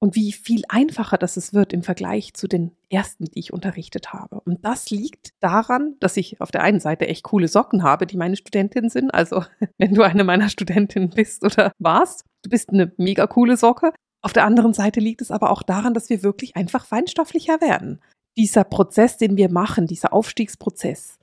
und 0.03 0.17
wie 0.17 0.33
viel 0.33 0.65
einfacher 0.69 1.17
das 1.17 1.37
es 1.37 1.55
wird 1.55 1.73
im 1.73 1.85
Vergleich 1.85 2.35
zu 2.35 2.49
den 2.49 2.73
ersten, 2.91 3.27
die 3.27 3.39
ich 3.39 3.53
unterrichtet 3.53 4.13
habe. 4.13 4.41
Und 4.41 4.65
das 4.65 4.91
liegt 4.91 5.31
daran, 5.39 5.95
dass 6.01 6.17
ich 6.17 6.41
auf 6.41 6.51
der 6.51 6.65
einen 6.65 6.81
Seite 6.81 7.07
echt 7.07 7.23
coole 7.23 7.47
Socken 7.47 7.85
habe, 7.85 8.05
die 8.05 8.17
meine 8.17 8.35
Studentinnen 8.35 8.91
sind. 8.91 9.15
Also 9.15 9.45
wenn 9.79 9.95
du 9.95 10.03
eine 10.03 10.25
meiner 10.25 10.49
Studentinnen 10.49 11.11
bist 11.11 11.45
oder 11.45 11.71
warst, 11.79 12.25
du 12.43 12.51
bist 12.51 12.71
eine 12.71 12.91
mega 12.97 13.29
coole 13.29 13.57
Socke. 13.57 13.93
Auf 14.23 14.33
der 14.33 14.45
anderen 14.45 14.75
Seite 14.75 14.99
liegt 14.99 15.23
es 15.23 15.31
aber 15.31 15.53
auch 15.53 15.63
daran, 15.63 15.95
dass 15.95 16.11
wir 16.11 16.25
wirklich 16.25 16.57
einfach 16.57 16.85
feinstofflicher 16.85 17.61
werden. 17.61 18.01
Dieser 18.37 18.65
Prozess, 18.65 19.19
den 19.19 19.37
wir 19.37 19.53
machen, 19.53 19.87
dieser 19.87 20.13
Aufstiegsprozess, 20.13 21.21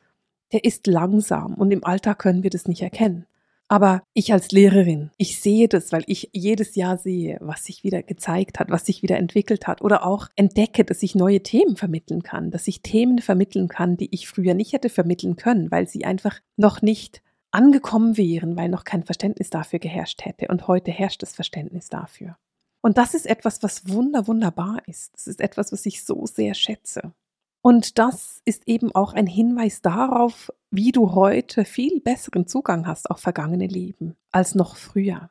der 0.53 0.63
ist 0.63 0.88
langsam 0.88 1.55
und 1.55 1.71
im 1.71 1.83
Alltag 1.83 2.19
können 2.19 2.43
wir 2.43 2.50
das 2.50 2.65
nicht 2.65 2.81
erkennen. 2.81 3.25
Aber 3.71 4.01
ich 4.15 4.33
als 4.33 4.51
Lehrerin, 4.51 5.11
ich 5.17 5.39
sehe 5.39 5.67
das, 5.67 5.91
weil 5.91 6.03
ich 6.07 6.31
jedes 6.33 6.73
Jahr 6.73 6.97
sehe, 6.97 7.38
was 7.39 7.65
sich 7.65 7.83
wieder 7.83 8.01
gezeigt 8.01 8.59
hat, 8.59 8.71
was 8.71 8.88
sich 8.88 9.03
wieder 9.03 9.17
entwickelt 9.17 9.67
hat 9.67 9.83
oder 9.83 10.07
auch 10.07 10.27
entdecke, 10.35 10.83
dass 10.83 11.03
ich 11.03 11.13
neue 11.13 11.43
Themen 11.43 11.75
vermitteln 11.75 12.23
kann, 12.23 12.49
dass 12.49 12.67
ich 12.67 12.81
Themen 12.81 13.19
vermitteln 13.19 13.67
kann, 13.67 13.95
die 13.95 14.09
ich 14.11 14.27
früher 14.27 14.55
nicht 14.55 14.73
hätte 14.73 14.89
vermitteln 14.89 15.35
können, 15.35 15.69
weil 15.69 15.88
sie 15.88 16.03
einfach 16.03 16.39
noch 16.57 16.81
nicht 16.81 17.21
angekommen 17.51 18.17
wären, 18.17 18.57
weil 18.57 18.69
noch 18.69 18.85
kein 18.85 19.03
Verständnis 19.03 19.51
dafür 19.51 19.77
geherrscht 19.77 20.25
hätte. 20.25 20.47
Und 20.47 20.67
heute 20.67 20.89
herrscht 20.91 21.21
das 21.21 21.33
Verständnis 21.33 21.89
dafür. 21.89 22.38
Und 22.81 22.97
das 22.97 23.13
ist 23.13 23.27
etwas, 23.27 23.61
was 23.61 23.88
wunder, 23.88 24.25
wunderbar 24.25 24.81
ist. 24.88 25.13
Das 25.13 25.27
ist 25.27 25.41
etwas, 25.41 25.71
was 25.71 25.85
ich 25.85 26.03
so 26.03 26.25
sehr 26.25 26.55
schätze. 26.55 27.13
Und 27.61 27.99
das 27.99 28.41
ist 28.45 28.67
eben 28.67 28.93
auch 28.93 29.13
ein 29.13 29.27
Hinweis 29.27 29.81
darauf, 29.81 30.51
wie 30.71 30.91
du 30.91 31.13
heute 31.13 31.65
viel 31.65 31.99
besseren 31.99 32.47
Zugang 32.47 32.88
hast 32.88 33.12
auf 33.12 33.19
vergangene 33.19 33.67
Leben 33.67 34.15
als 34.31 34.55
noch 34.55 34.75
früher. 34.75 35.29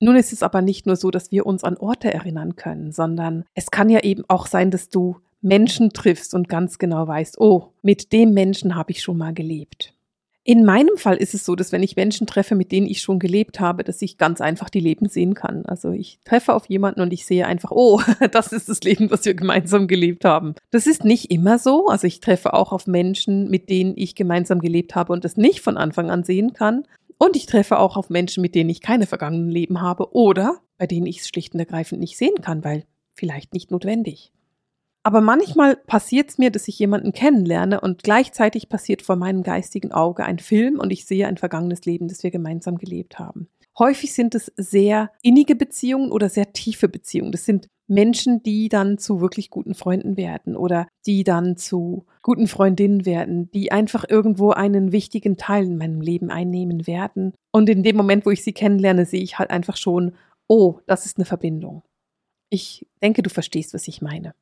Nun 0.00 0.16
ist 0.16 0.32
es 0.32 0.42
aber 0.42 0.62
nicht 0.62 0.86
nur 0.86 0.96
so, 0.96 1.12
dass 1.12 1.30
wir 1.30 1.46
uns 1.46 1.62
an 1.62 1.76
Orte 1.76 2.12
erinnern 2.12 2.56
können, 2.56 2.90
sondern 2.90 3.44
es 3.54 3.70
kann 3.70 3.88
ja 3.88 4.00
eben 4.00 4.24
auch 4.26 4.46
sein, 4.46 4.72
dass 4.72 4.88
du 4.88 5.18
Menschen 5.40 5.90
triffst 5.90 6.34
und 6.34 6.48
ganz 6.48 6.78
genau 6.78 7.06
weißt, 7.06 7.40
oh, 7.40 7.72
mit 7.82 8.12
dem 8.12 8.32
Menschen 8.32 8.74
habe 8.74 8.90
ich 8.90 9.02
schon 9.02 9.18
mal 9.18 9.32
gelebt. 9.32 9.94
In 10.44 10.64
meinem 10.64 10.96
Fall 10.96 11.16
ist 11.18 11.34
es 11.34 11.44
so, 11.44 11.54
dass 11.54 11.70
wenn 11.70 11.84
ich 11.84 11.94
Menschen 11.94 12.26
treffe, 12.26 12.56
mit 12.56 12.72
denen 12.72 12.88
ich 12.88 13.00
schon 13.00 13.20
gelebt 13.20 13.60
habe, 13.60 13.84
dass 13.84 14.02
ich 14.02 14.18
ganz 14.18 14.40
einfach 14.40 14.70
die 14.70 14.80
Leben 14.80 15.08
sehen 15.08 15.34
kann. 15.34 15.64
Also 15.66 15.92
ich 15.92 16.18
treffe 16.24 16.54
auf 16.54 16.66
jemanden 16.66 17.00
und 17.00 17.12
ich 17.12 17.24
sehe 17.26 17.46
einfach, 17.46 17.70
oh, 17.70 18.00
das 18.32 18.52
ist 18.52 18.68
das 18.68 18.80
Leben, 18.80 19.08
was 19.12 19.24
wir 19.24 19.34
gemeinsam 19.34 19.86
gelebt 19.86 20.24
haben. 20.24 20.56
Das 20.70 20.88
ist 20.88 21.04
nicht 21.04 21.30
immer 21.30 21.58
so. 21.58 21.86
Also 21.86 22.08
ich 22.08 22.18
treffe 22.18 22.54
auch 22.54 22.72
auf 22.72 22.88
Menschen, 22.88 23.50
mit 23.50 23.70
denen 23.70 23.94
ich 23.96 24.16
gemeinsam 24.16 24.60
gelebt 24.60 24.96
habe 24.96 25.12
und 25.12 25.24
das 25.24 25.36
nicht 25.36 25.60
von 25.60 25.76
Anfang 25.76 26.10
an 26.10 26.24
sehen 26.24 26.54
kann. 26.54 26.88
Und 27.18 27.36
ich 27.36 27.46
treffe 27.46 27.78
auch 27.78 27.96
auf 27.96 28.10
Menschen, 28.10 28.40
mit 28.40 28.56
denen 28.56 28.70
ich 28.70 28.80
keine 28.80 29.06
vergangenen 29.06 29.48
Leben 29.48 29.80
habe 29.80 30.12
oder 30.12 30.58
bei 30.76 30.88
denen 30.88 31.06
ich 31.06 31.20
es 31.20 31.28
schlicht 31.28 31.54
und 31.54 31.60
ergreifend 31.60 32.00
nicht 32.00 32.18
sehen 32.18 32.40
kann, 32.42 32.64
weil 32.64 32.82
vielleicht 33.14 33.54
nicht 33.54 33.70
notwendig. 33.70 34.32
Aber 35.04 35.20
manchmal 35.20 35.76
passiert 35.76 36.30
es 36.30 36.38
mir, 36.38 36.50
dass 36.50 36.68
ich 36.68 36.78
jemanden 36.78 37.12
kennenlerne 37.12 37.80
und 37.80 38.04
gleichzeitig 38.04 38.68
passiert 38.68 39.02
vor 39.02 39.16
meinem 39.16 39.42
geistigen 39.42 39.92
Auge 39.92 40.24
ein 40.24 40.38
Film 40.38 40.78
und 40.78 40.92
ich 40.92 41.06
sehe 41.06 41.26
ein 41.26 41.38
vergangenes 41.38 41.84
Leben, 41.84 42.06
das 42.06 42.22
wir 42.22 42.30
gemeinsam 42.30 42.78
gelebt 42.78 43.18
haben. 43.18 43.48
Häufig 43.78 44.12
sind 44.12 44.34
es 44.34 44.52
sehr 44.56 45.10
innige 45.22 45.56
Beziehungen 45.56 46.12
oder 46.12 46.28
sehr 46.28 46.52
tiefe 46.52 46.88
Beziehungen. 46.88 47.32
Das 47.32 47.44
sind 47.44 47.68
Menschen, 47.88 48.42
die 48.42 48.68
dann 48.68 48.98
zu 48.98 49.20
wirklich 49.20 49.50
guten 49.50 49.74
Freunden 49.74 50.16
werden 50.16 50.56
oder 50.56 50.86
die 51.06 51.24
dann 51.24 51.56
zu 51.56 52.06
guten 52.22 52.46
Freundinnen 52.46 53.04
werden, 53.04 53.50
die 53.50 53.72
einfach 53.72 54.04
irgendwo 54.08 54.50
einen 54.50 54.92
wichtigen 54.92 55.36
Teil 55.36 55.64
in 55.64 55.78
meinem 55.78 56.00
Leben 56.00 56.30
einnehmen 56.30 56.86
werden. 56.86 57.34
Und 57.50 57.68
in 57.68 57.82
dem 57.82 57.96
Moment, 57.96 58.24
wo 58.24 58.30
ich 58.30 58.44
sie 58.44 58.52
kennenlerne, 58.52 59.04
sehe 59.04 59.22
ich 59.22 59.38
halt 59.38 59.50
einfach 59.50 59.76
schon, 59.76 60.14
oh, 60.48 60.78
das 60.86 61.06
ist 61.06 61.16
eine 61.16 61.24
Verbindung. 61.24 61.82
Ich 62.50 62.86
denke, 63.02 63.22
du 63.22 63.30
verstehst, 63.30 63.74
was 63.74 63.88
ich 63.88 64.02
meine. 64.02 64.34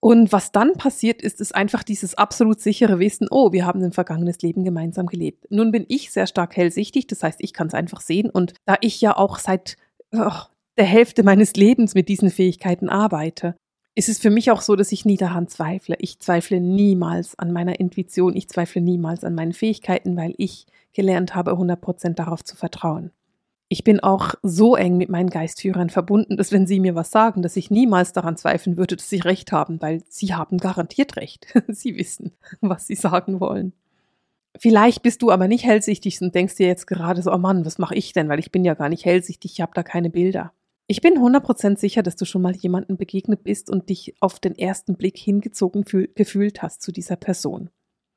Und 0.00 0.32
was 0.32 0.52
dann 0.52 0.74
passiert 0.74 1.22
ist, 1.22 1.40
ist 1.40 1.54
einfach 1.54 1.82
dieses 1.82 2.14
absolut 2.14 2.60
sichere 2.60 3.00
Wissen, 3.00 3.26
oh, 3.30 3.52
wir 3.52 3.66
haben 3.66 3.82
ein 3.82 3.92
vergangenes 3.92 4.38
Leben 4.42 4.62
gemeinsam 4.64 5.06
gelebt. 5.06 5.46
Nun 5.50 5.72
bin 5.72 5.84
ich 5.88 6.12
sehr 6.12 6.28
stark 6.28 6.56
hellsichtig, 6.56 7.08
das 7.08 7.22
heißt, 7.22 7.40
ich 7.42 7.52
kann 7.52 7.66
es 7.66 7.74
einfach 7.74 8.00
sehen. 8.00 8.30
Und 8.30 8.54
da 8.64 8.76
ich 8.80 9.00
ja 9.00 9.16
auch 9.16 9.38
seit 9.38 9.76
oh, 10.12 10.30
der 10.76 10.84
Hälfte 10.84 11.24
meines 11.24 11.54
Lebens 11.54 11.94
mit 11.94 12.08
diesen 12.08 12.30
Fähigkeiten 12.30 12.88
arbeite, 12.88 13.56
ist 13.96 14.08
es 14.08 14.20
für 14.20 14.30
mich 14.30 14.52
auch 14.52 14.60
so, 14.60 14.76
dass 14.76 14.92
ich 14.92 15.04
nie 15.04 15.16
daran 15.16 15.48
zweifle. 15.48 15.96
Ich 15.98 16.20
zweifle 16.20 16.60
niemals 16.60 17.36
an 17.36 17.52
meiner 17.52 17.80
Intuition, 17.80 18.36
ich 18.36 18.48
zweifle 18.48 18.80
niemals 18.80 19.24
an 19.24 19.34
meinen 19.34 19.52
Fähigkeiten, 19.52 20.16
weil 20.16 20.34
ich 20.38 20.66
gelernt 20.92 21.34
habe, 21.34 21.52
100% 21.54 22.14
darauf 22.14 22.44
zu 22.44 22.54
vertrauen. 22.54 23.10
Ich 23.70 23.84
bin 23.84 24.00
auch 24.00 24.34
so 24.42 24.76
eng 24.76 24.96
mit 24.96 25.10
meinen 25.10 25.28
Geistführern 25.28 25.90
verbunden, 25.90 26.38
dass 26.38 26.52
wenn 26.52 26.66
sie 26.66 26.80
mir 26.80 26.94
was 26.94 27.10
sagen, 27.10 27.42
dass 27.42 27.56
ich 27.56 27.70
niemals 27.70 28.14
daran 28.14 28.38
zweifeln 28.38 28.78
würde, 28.78 28.96
dass 28.96 29.10
sie 29.10 29.18
recht 29.18 29.52
haben, 29.52 29.80
weil 29.82 30.02
sie 30.08 30.34
haben 30.34 30.56
garantiert 30.56 31.16
recht. 31.16 31.46
sie 31.68 31.96
wissen, 31.96 32.32
was 32.62 32.86
sie 32.86 32.94
sagen 32.94 33.40
wollen. 33.40 33.74
Vielleicht 34.56 35.02
bist 35.02 35.20
du 35.20 35.30
aber 35.30 35.48
nicht 35.48 35.64
hellsichtig 35.64 36.20
und 36.22 36.34
denkst 36.34 36.56
dir 36.56 36.66
jetzt 36.66 36.86
gerade 36.86 37.22
so, 37.22 37.30
oh 37.30 37.38
Mann, 37.38 37.66
was 37.66 37.78
mache 37.78 37.94
ich 37.94 38.12
denn? 38.12 38.28
Weil 38.28 38.38
ich 38.38 38.50
bin 38.50 38.64
ja 38.64 38.74
gar 38.74 38.88
nicht 38.88 39.04
hellsichtig, 39.04 39.52
ich 39.52 39.60
habe 39.60 39.72
da 39.74 39.82
keine 39.82 40.08
Bilder. 40.08 40.52
Ich 40.86 41.02
bin 41.02 41.18
100% 41.18 41.78
sicher, 41.78 42.02
dass 42.02 42.16
du 42.16 42.24
schon 42.24 42.40
mal 42.40 42.56
jemandem 42.56 42.96
begegnet 42.96 43.44
bist 43.44 43.68
und 43.68 43.90
dich 43.90 44.14
auf 44.20 44.40
den 44.40 44.56
ersten 44.56 44.96
Blick 44.96 45.18
hingezogen 45.18 45.84
gefühlt 46.14 46.62
hast 46.62 46.80
zu 46.80 46.92
dieser 46.92 47.16
Person. 47.16 47.68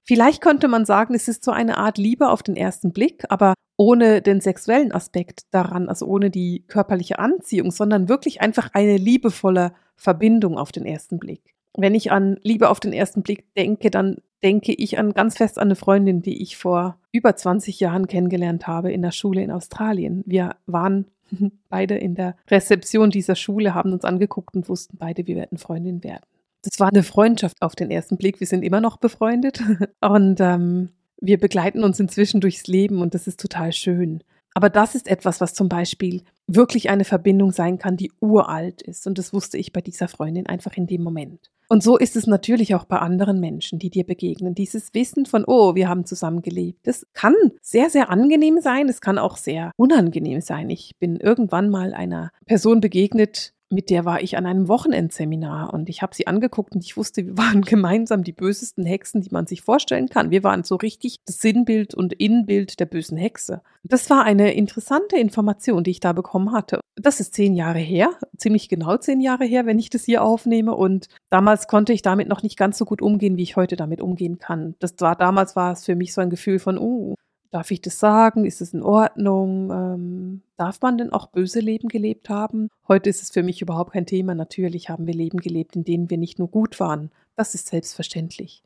Vielleicht 0.04 0.42
könnte 0.42 0.68
man 0.68 0.86
sagen, 0.86 1.14
es 1.14 1.28
ist 1.28 1.44
so 1.44 1.52
eine 1.52 1.78
Art 1.78 1.98
Liebe 1.98 2.30
auf 2.30 2.44
den 2.44 2.56
ersten 2.56 2.92
Blick, 2.92 3.24
aber 3.30 3.54
ohne 3.78 4.22
den 4.22 4.42
sexuellen 4.42 4.92
Aspekt 4.92 5.42
daran, 5.52 5.90
also 5.90 6.06
ohne 6.06 6.30
die 6.30 6.64
körperliche 6.68 7.20
Anziehung, 7.20 7.72
sondern 7.72 8.10
wirklich 8.10 8.42
einfach 8.42 8.70
eine 8.74 8.98
liebevolle 8.98 9.74
Verbindung 9.96 10.58
auf 10.58 10.72
den 10.72 10.86
ersten 10.86 11.20
Blick. 11.20 11.56
Wenn 11.78 11.96
ich 11.96 12.12
an 12.12 12.38
Liebe 12.44 12.70
auf 12.70 12.80
den 12.80 12.94
ersten 12.94 13.22
Blick 13.22 13.54
denke, 13.56 13.92
dann 13.92 14.18
denke 14.44 14.74
ich 14.74 14.98
an 14.98 15.14
ganz 15.14 15.38
fest 15.38 15.58
an 15.58 15.68
eine 15.68 15.76
Freundin, 15.76 16.22
die 16.22 16.42
ich 16.42 16.58
vor 16.58 16.98
über 17.12 17.36
20 17.36 17.80
Jahren 17.80 18.08
kennengelernt 18.08 18.68
habe 18.68 18.92
in 18.92 19.02
der 19.02 19.12
Schule 19.12 19.42
in 19.42 19.52
Australien. 19.52 20.24
Wir 20.26 20.56
waren 20.66 21.06
beide 21.70 21.96
in 21.96 22.16
der 22.16 22.36
Rezeption 22.50 23.12
dieser 23.12 23.36
Schule, 23.36 23.76
haben 23.76 23.94
uns 23.94 24.04
angeguckt 24.04 24.56
und 24.56 24.68
wussten 24.68 24.98
beide, 24.98 25.28
wir 25.28 25.36
werden 25.36 25.58
Freundin 25.58 26.04
werden 26.04 26.26
das 26.64 26.80
war 26.80 26.90
eine 26.90 27.04
Freundschaft 27.04 27.62
auf 27.62 27.76
den 27.76 27.92
ersten 27.92 28.18
Blick. 28.18 28.40
Wir 28.40 28.48
sind 28.48 28.64
immer 28.64 28.82
noch 28.82 28.98
befreundet 28.98 29.62
und 30.02 30.40
ähm, 30.40 30.90
wir 31.20 31.40
begleiten 31.40 31.84
uns 31.84 32.00
inzwischen 32.00 32.42
durchs 32.42 32.68
Leben 32.68 33.02
und 33.02 33.14
das 33.14 33.28
ist 33.28 33.40
total 33.40 33.74
schön. 33.74 34.24
Aber 34.54 34.70
das 34.70 34.96
ist 34.96 35.08
etwas, 35.08 35.40
was 35.40 35.54
zum 35.54 35.70
Beispiel 35.70 36.24
wirklich 36.48 36.90
eine 36.90 37.06
Verbindung 37.06 37.52
sein 37.52 37.78
kann, 37.78 37.96
die 37.96 38.12
uralt 38.20 38.82
ist. 38.82 39.08
Und 39.08 39.18
das 39.18 39.34
wusste 39.34 39.58
ich 39.58 39.72
bei 39.72 39.82
dieser 39.82 40.10
Freundin 40.10 40.46
einfach 40.48 40.76
in 40.76 40.88
dem 40.88 41.04
Moment. 41.04 41.50
Und 41.70 41.84
so 41.84 41.98
ist 41.98 42.18
es 42.18 42.28
natürlich 42.28 42.76
auch 42.76 42.84
bei 42.84 42.98
anderen 42.98 43.40
Menschen, 43.40 43.80
die 43.80 43.90
dir 43.90 44.04
begegnen. 44.04 44.54
Dieses 44.54 44.94
Wissen 44.94 45.26
von, 45.26 45.46
oh, 45.48 45.74
wir 45.74 45.88
haben 45.88 46.06
zusammen 46.06 46.42
gelebt. 46.42 46.86
Das 46.86 47.08
kann 47.14 47.34
sehr, 47.62 47.90
sehr 47.90 48.10
angenehm 48.10 48.60
sein. 48.60 48.90
Es 48.90 49.00
kann 49.00 49.18
auch 49.18 49.38
sehr 49.38 49.72
unangenehm 49.78 50.42
sein. 50.42 50.70
Ich 50.70 50.98
bin 51.00 51.16
irgendwann 51.16 51.70
mal 51.70 51.94
einer 51.94 52.32
Person 52.46 52.82
begegnet, 52.82 53.54
mit 53.72 53.90
der 53.90 54.06
war 54.06 54.22
ich 54.22 54.38
an 54.38 54.46
einem 54.46 54.68
Wochenendseminar 54.68 55.74
und 55.74 55.90
ich 55.90 56.02
habe 56.02 56.14
sie 56.14 56.28
angeguckt 56.28 56.76
und 56.76 56.84
ich 56.84 56.98
wusste, 56.98 57.26
wir 57.26 57.38
waren 57.38 57.62
gemeinsam 57.62 58.24
die 58.24 58.34
bösesten 58.34 58.86
Hexen, 58.86 59.22
die 59.22 59.32
man 59.32 59.48
sich 59.48 59.62
vorstellen 59.62 60.10
kann. 60.10 60.32
Wir 60.32 60.44
waren 60.44 60.64
so 60.64 60.76
richtig 60.76 61.18
das 61.26 61.40
Sinnbild 61.40 61.96
und 61.96 62.14
Innenbild 62.14 62.80
der 62.80 62.86
bösen 62.86 63.18
Hexe. 63.18 63.62
Das 63.84 64.10
war 64.10 64.24
eine 64.24 64.54
interessante 64.54 65.18
Information, 65.18 65.84
die 65.84 65.92
ich 65.92 66.00
da 66.00 66.14
bekommen 66.14 66.52
hatte. 66.52 66.80
Das 66.96 67.20
ist 67.20 67.34
zehn 67.34 67.56
Jahre 67.56 67.80
her, 67.80 68.12
ziemlich 68.38 68.70
genau 68.70 68.98
zehn 68.98 69.22
Jahre 69.22 69.46
her, 69.46 69.66
wenn 69.66 69.80
ich 69.80 69.90
das 69.90 70.04
hier 70.04 70.24
aufnehme. 70.24 70.76
Und 70.76 71.08
damals 71.30 71.68
konnte 71.68 71.94
ich 71.94 72.02
damit 72.02 72.28
noch 72.28 72.44
nicht 72.44 72.58
ganz 72.58 72.78
so 72.78 72.86
gut 72.86 73.02
umgehen, 73.02 73.38
wie 73.38 73.44
ich 73.44 73.56
heute 73.56 73.76
damit 73.76 74.02
umgehen 74.02 74.38
kann. 74.38 74.76
Das 74.80 74.96
war 75.00 75.16
damals 75.16 75.56
war 75.56 75.72
es 75.72 75.86
für 75.86 75.96
mich 75.96 76.14
so 76.14 76.22
ein 76.22 76.30
Gefühl 76.30 76.60
von, 76.60 76.78
oh, 76.78 77.16
Darf 77.52 77.70
ich 77.70 77.82
das 77.82 78.00
sagen? 78.00 78.46
Ist 78.46 78.62
es 78.62 78.74
in 78.74 78.82
Ordnung? 78.82 79.70
Ähm, 79.72 80.42
darf 80.56 80.80
man 80.82 80.98
denn 80.98 81.12
auch 81.12 81.28
böse 81.28 81.60
Leben 81.60 81.90
gelebt 81.90 82.30
haben? 82.30 82.70
Heute 82.88 83.10
ist 83.10 83.22
es 83.22 83.32
für 83.32 83.44
mich 83.44 83.62
überhaupt 83.62 83.92
kein 83.92 84.06
Thema. 84.06 84.34
Natürlich 84.34 84.90
haben 84.90 85.06
wir 85.06 85.14
Leben 85.14 85.40
gelebt, 85.40 85.76
in 85.76 85.84
denen 85.84 86.10
wir 86.10 86.18
nicht 86.18 86.40
nur 86.40 86.48
gut 86.48 86.80
waren. 86.80 87.12
Das 87.36 87.54
ist 87.54 87.68
selbstverständlich. 87.68 88.64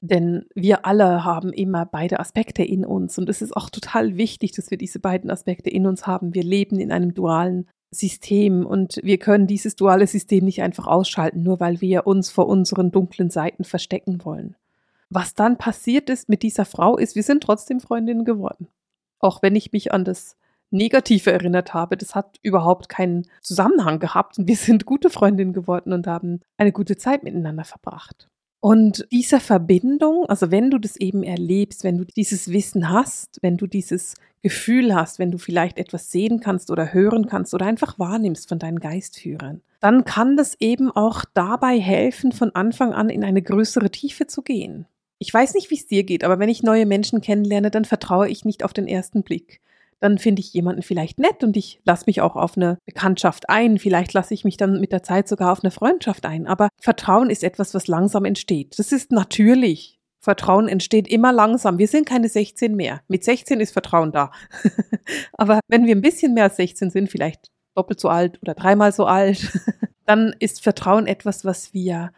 Denn 0.00 0.46
wir 0.54 0.86
alle 0.86 1.24
haben 1.24 1.52
immer 1.52 1.84
beide 1.84 2.20
Aspekte 2.20 2.64
in 2.64 2.86
uns. 2.86 3.18
Und 3.18 3.28
es 3.28 3.42
ist 3.42 3.54
auch 3.54 3.68
total 3.68 4.16
wichtig, 4.16 4.52
dass 4.52 4.70
wir 4.70 4.78
diese 4.78 4.98
beiden 4.98 5.30
Aspekte 5.30 5.68
in 5.68 5.86
uns 5.86 6.06
haben. 6.06 6.32
Wir 6.32 6.42
leben 6.42 6.80
in 6.80 6.90
einem 6.90 7.12
dualen 7.12 7.68
System 7.90 8.64
und 8.64 8.98
wir 9.02 9.18
können 9.18 9.46
dieses 9.46 9.76
duale 9.76 10.06
System 10.06 10.46
nicht 10.46 10.62
einfach 10.62 10.86
ausschalten, 10.86 11.42
nur 11.42 11.60
weil 11.60 11.82
wir 11.82 12.06
uns 12.06 12.30
vor 12.30 12.48
unseren 12.48 12.90
dunklen 12.90 13.28
Seiten 13.28 13.64
verstecken 13.64 14.24
wollen. 14.24 14.56
Was 15.14 15.34
dann 15.34 15.58
passiert 15.58 16.08
ist 16.08 16.30
mit 16.30 16.42
dieser 16.42 16.64
Frau, 16.64 16.96
ist, 16.96 17.16
wir 17.16 17.22
sind 17.22 17.42
trotzdem 17.42 17.80
Freundinnen 17.80 18.24
geworden. 18.24 18.68
Auch 19.18 19.42
wenn 19.42 19.54
ich 19.54 19.70
mich 19.70 19.92
an 19.92 20.06
das 20.06 20.36
Negative 20.70 21.30
erinnert 21.30 21.74
habe, 21.74 21.98
das 21.98 22.14
hat 22.14 22.38
überhaupt 22.40 22.88
keinen 22.88 23.26
Zusammenhang 23.42 23.98
gehabt 23.98 24.38
und 24.38 24.48
wir 24.48 24.56
sind 24.56 24.86
gute 24.86 25.10
Freundinnen 25.10 25.52
geworden 25.52 25.92
und 25.92 26.06
haben 26.06 26.40
eine 26.56 26.72
gute 26.72 26.96
Zeit 26.96 27.24
miteinander 27.24 27.64
verbracht. 27.64 28.30
Und 28.58 29.06
diese 29.12 29.38
Verbindung, 29.38 30.24
also 30.30 30.50
wenn 30.50 30.70
du 30.70 30.78
das 30.78 30.96
eben 30.96 31.22
erlebst, 31.22 31.84
wenn 31.84 31.98
du 31.98 32.06
dieses 32.06 32.50
Wissen 32.50 32.88
hast, 32.88 33.38
wenn 33.42 33.58
du 33.58 33.66
dieses 33.66 34.14
Gefühl 34.40 34.94
hast, 34.94 35.18
wenn 35.18 35.30
du 35.30 35.36
vielleicht 35.36 35.76
etwas 35.76 36.10
sehen 36.10 36.40
kannst 36.40 36.70
oder 36.70 36.94
hören 36.94 37.26
kannst 37.26 37.52
oder 37.52 37.66
einfach 37.66 37.98
wahrnimmst 37.98 38.48
von 38.48 38.58
deinen 38.58 38.80
Geistführern, 38.80 39.60
dann 39.80 40.06
kann 40.06 40.38
das 40.38 40.54
eben 40.58 40.90
auch 40.90 41.26
dabei 41.34 41.78
helfen, 41.78 42.32
von 42.32 42.54
Anfang 42.54 42.94
an 42.94 43.10
in 43.10 43.24
eine 43.24 43.42
größere 43.42 43.90
Tiefe 43.90 44.26
zu 44.26 44.40
gehen. 44.40 44.86
Ich 45.22 45.32
weiß 45.32 45.54
nicht, 45.54 45.70
wie 45.70 45.76
es 45.76 45.86
dir 45.86 46.02
geht, 46.02 46.24
aber 46.24 46.40
wenn 46.40 46.48
ich 46.48 46.64
neue 46.64 46.84
Menschen 46.84 47.20
kennenlerne, 47.20 47.70
dann 47.70 47.84
vertraue 47.84 48.28
ich 48.28 48.44
nicht 48.44 48.64
auf 48.64 48.72
den 48.72 48.88
ersten 48.88 49.22
Blick. 49.22 49.60
Dann 50.00 50.18
finde 50.18 50.40
ich 50.40 50.52
jemanden 50.52 50.82
vielleicht 50.82 51.20
nett 51.20 51.44
und 51.44 51.56
ich 51.56 51.80
lasse 51.84 52.06
mich 52.08 52.20
auch 52.20 52.34
auf 52.34 52.56
eine 52.56 52.78
Bekanntschaft 52.86 53.48
ein. 53.48 53.78
Vielleicht 53.78 54.14
lasse 54.14 54.34
ich 54.34 54.42
mich 54.42 54.56
dann 54.56 54.80
mit 54.80 54.90
der 54.90 55.04
Zeit 55.04 55.28
sogar 55.28 55.52
auf 55.52 55.62
eine 55.62 55.70
Freundschaft 55.70 56.26
ein. 56.26 56.48
Aber 56.48 56.70
Vertrauen 56.80 57.30
ist 57.30 57.44
etwas, 57.44 57.72
was 57.72 57.86
langsam 57.86 58.24
entsteht. 58.24 58.76
Das 58.80 58.90
ist 58.90 59.12
natürlich. 59.12 60.00
Vertrauen 60.18 60.66
entsteht 60.66 61.06
immer 61.06 61.32
langsam. 61.32 61.78
Wir 61.78 61.86
sind 61.86 62.08
keine 62.08 62.28
16 62.28 62.74
mehr. 62.74 63.02
Mit 63.06 63.22
16 63.22 63.60
ist 63.60 63.70
Vertrauen 63.70 64.10
da. 64.10 64.32
Aber 65.34 65.60
wenn 65.68 65.86
wir 65.86 65.94
ein 65.94 66.02
bisschen 66.02 66.34
mehr 66.34 66.44
als 66.44 66.56
16 66.56 66.90
sind, 66.90 67.08
vielleicht 67.08 67.46
doppelt 67.76 68.00
so 68.00 68.08
alt 68.08 68.42
oder 68.42 68.54
dreimal 68.54 68.90
so 68.90 69.06
alt, 69.06 69.56
dann 70.04 70.34
ist 70.40 70.64
Vertrauen 70.64 71.06
etwas, 71.06 71.44
was 71.44 71.72
wir 71.74 72.10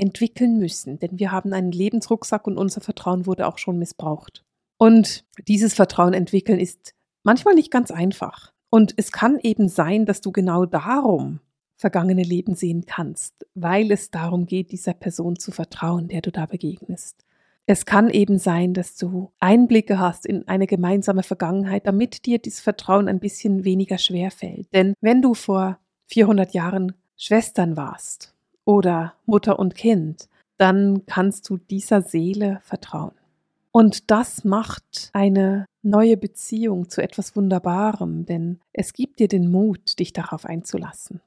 entwickeln 0.00 0.58
müssen, 0.58 0.98
denn 0.98 1.18
wir 1.18 1.32
haben 1.32 1.52
einen 1.52 1.72
Lebensrucksack 1.72 2.46
und 2.46 2.58
unser 2.58 2.80
Vertrauen 2.80 3.26
wurde 3.26 3.46
auch 3.46 3.58
schon 3.58 3.78
missbraucht. 3.78 4.44
Und 4.78 5.24
dieses 5.46 5.74
Vertrauen 5.74 6.14
entwickeln 6.14 6.58
ist 6.58 6.94
manchmal 7.22 7.54
nicht 7.54 7.70
ganz 7.70 7.90
einfach. 7.90 8.52
Und 8.70 8.94
es 8.96 9.12
kann 9.12 9.38
eben 9.42 9.68
sein, 9.68 10.06
dass 10.06 10.20
du 10.20 10.32
genau 10.32 10.64
darum 10.64 11.40
vergangene 11.76 12.22
Leben 12.22 12.54
sehen 12.54 12.84
kannst, 12.86 13.46
weil 13.54 13.90
es 13.90 14.10
darum 14.10 14.46
geht, 14.46 14.70
dieser 14.70 14.94
Person 14.94 15.38
zu 15.38 15.50
vertrauen, 15.50 16.08
der 16.08 16.20
du 16.20 16.30
da 16.30 16.46
begegnest. 16.46 17.24
Es 17.66 17.86
kann 17.86 18.10
eben 18.10 18.38
sein, 18.38 18.74
dass 18.74 18.96
du 18.96 19.30
Einblicke 19.38 19.98
hast 19.98 20.26
in 20.26 20.46
eine 20.48 20.66
gemeinsame 20.66 21.22
Vergangenheit, 21.22 21.86
damit 21.86 22.26
dir 22.26 22.38
dieses 22.38 22.60
Vertrauen 22.60 23.08
ein 23.08 23.20
bisschen 23.20 23.64
weniger 23.64 23.98
schwer 23.98 24.30
fällt. 24.30 24.72
Denn 24.74 24.94
wenn 25.00 25.22
du 25.22 25.34
vor 25.34 25.78
400 26.06 26.52
Jahren 26.52 26.94
Schwestern 27.16 27.76
warst 27.76 28.34
oder 28.64 29.14
Mutter 29.26 29.58
und 29.58 29.74
Kind, 29.74 30.28
dann 30.58 31.06
kannst 31.06 31.48
du 31.48 31.56
dieser 31.56 32.02
Seele 32.02 32.60
vertrauen. 32.62 33.12
Und 33.72 34.10
das 34.10 34.44
macht 34.44 35.10
eine 35.12 35.66
neue 35.82 36.16
Beziehung 36.16 36.88
zu 36.88 37.02
etwas 37.02 37.36
Wunderbarem, 37.36 38.26
denn 38.26 38.60
es 38.72 38.92
gibt 38.92 39.20
dir 39.20 39.28
den 39.28 39.50
Mut, 39.50 39.98
dich 39.98 40.12
darauf 40.12 40.44
einzulassen. 40.44 41.20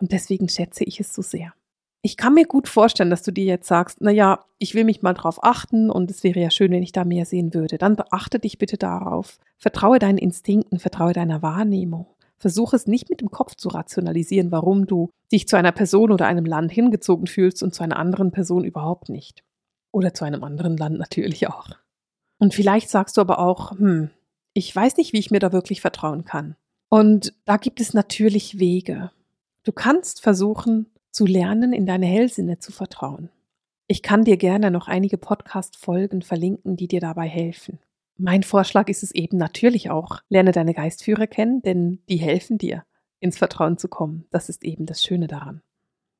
Und 0.00 0.12
deswegen 0.12 0.48
schätze 0.48 0.84
ich 0.84 1.00
es 1.00 1.14
so 1.14 1.22
sehr. 1.22 1.54
Ich 2.02 2.16
kann 2.16 2.34
mir 2.34 2.44
gut 2.44 2.68
vorstellen, 2.68 3.10
dass 3.10 3.22
du 3.22 3.32
dir 3.32 3.44
jetzt 3.44 3.66
sagst, 3.66 3.98
na 4.00 4.12
ja, 4.12 4.44
ich 4.58 4.74
will 4.74 4.84
mich 4.84 5.02
mal 5.02 5.14
drauf 5.14 5.42
achten 5.42 5.90
und 5.90 6.10
es 6.10 6.22
wäre 6.22 6.38
ja 6.38 6.50
schön, 6.50 6.70
wenn 6.70 6.82
ich 6.82 6.92
da 6.92 7.04
mehr 7.04 7.24
sehen 7.24 7.52
würde. 7.52 7.78
Dann 7.78 7.96
beachte 7.96 8.38
dich 8.38 8.58
bitte 8.58 8.76
darauf. 8.76 9.40
Vertraue 9.58 9.98
deinen 9.98 10.18
Instinkten, 10.18 10.78
vertraue 10.78 11.14
deiner 11.14 11.42
Wahrnehmung. 11.42 12.06
Versuche 12.38 12.76
es 12.76 12.86
nicht 12.86 13.08
mit 13.08 13.20
dem 13.20 13.30
Kopf 13.30 13.54
zu 13.54 13.68
rationalisieren, 13.68 14.52
warum 14.52 14.86
du 14.86 15.10
dich 15.32 15.48
zu 15.48 15.56
einer 15.56 15.72
Person 15.72 16.12
oder 16.12 16.26
einem 16.26 16.44
Land 16.44 16.70
hingezogen 16.70 17.26
fühlst 17.26 17.62
und 17.62 17.74
zu 17.74 17.82
einer 17.82 17.98
anderen 17.98 18.30
Person 18.30 18.64
überhaupt 18.64 19.08
nicht. 19.08 19.42
Oder 19.92 20.12
zu 20.12 20.24
einem 20.24 20.44
anderen 20.44 20.76
Land 20.76 20.98
natürlich 20.98 21.48
auch. 21.48 21.70
Und 22.38 22.54
vielleicht 22.54 22.90
sagst 22.90 23.16
du 23.16 23.22
aber 23.22 23.38
auch, 23.38 23.72
hm, 23.72 24.10
ich 24.52 24.74
weiß 24.74 24.96
nicht, 24.98 25.12
wie 25.12 25.18
ich 25.18 25.30
mir 25.30 25.38
da 25.38 25.52
wirklich 25.52 25.80
vertrauen 25.80 26.24
kann. 26.24 26.56
Und 26.88 27.34
da 27.44 27.56
gibt 27.56 27.80
es 27.80 27.94
natürlich 27.94 28.58
Wege. 28.58 29.10
Du 29.64 29.72
kannst 29.72 30.20
versuchen 30.20 30.86
zu 31.10 31.26
lernen, 31.26 31.72
in 31.72 31.86
deine 31.86 32.06
Hellsinne 32.06 32.58
zu 32.58 32.72
vertrauen. 32.72 33.30
Ich 33.88 34.02
kann 34.02 34.24
dir 34.24 34.36
gerne 34.36 34.70
noch 34.70 34.88
einige 34.88 35.16
Podcast-Folgen 35.16 36.22
verlinken, 36.22 36.76
die 36.76 36.88
dir 36.88 37.00
dabei 37.00 37.28
helfen. 37.28 37.78
Mein 38.18 38.42
Vorschlag 38.42 38.88
ist 38.88 39.02
es 39.02 39.14
eben 39.14 39.36
natürlich 39.36 39.90
auch, 39.90 40.20
lerne 40.28 40.52
deine 40.52 40.74
Geistführer 40.74 41.26
kennen, 41.26 41.60
denn 41.62 42.00
die 42.08 42.16
helfen 42.16 42.58
dir, 42.58 42.84
ins 43.20 43.38
Vertrauen 43.38 43.78
zu 43.78 43.88
kommen. 43.88 44.26
Das 44.30 44.48
ist 44.48 44.64
eben 44.64 44.86
das 44.86 45.02
Schöne 45.02 45.26
daran. 45.26 45.62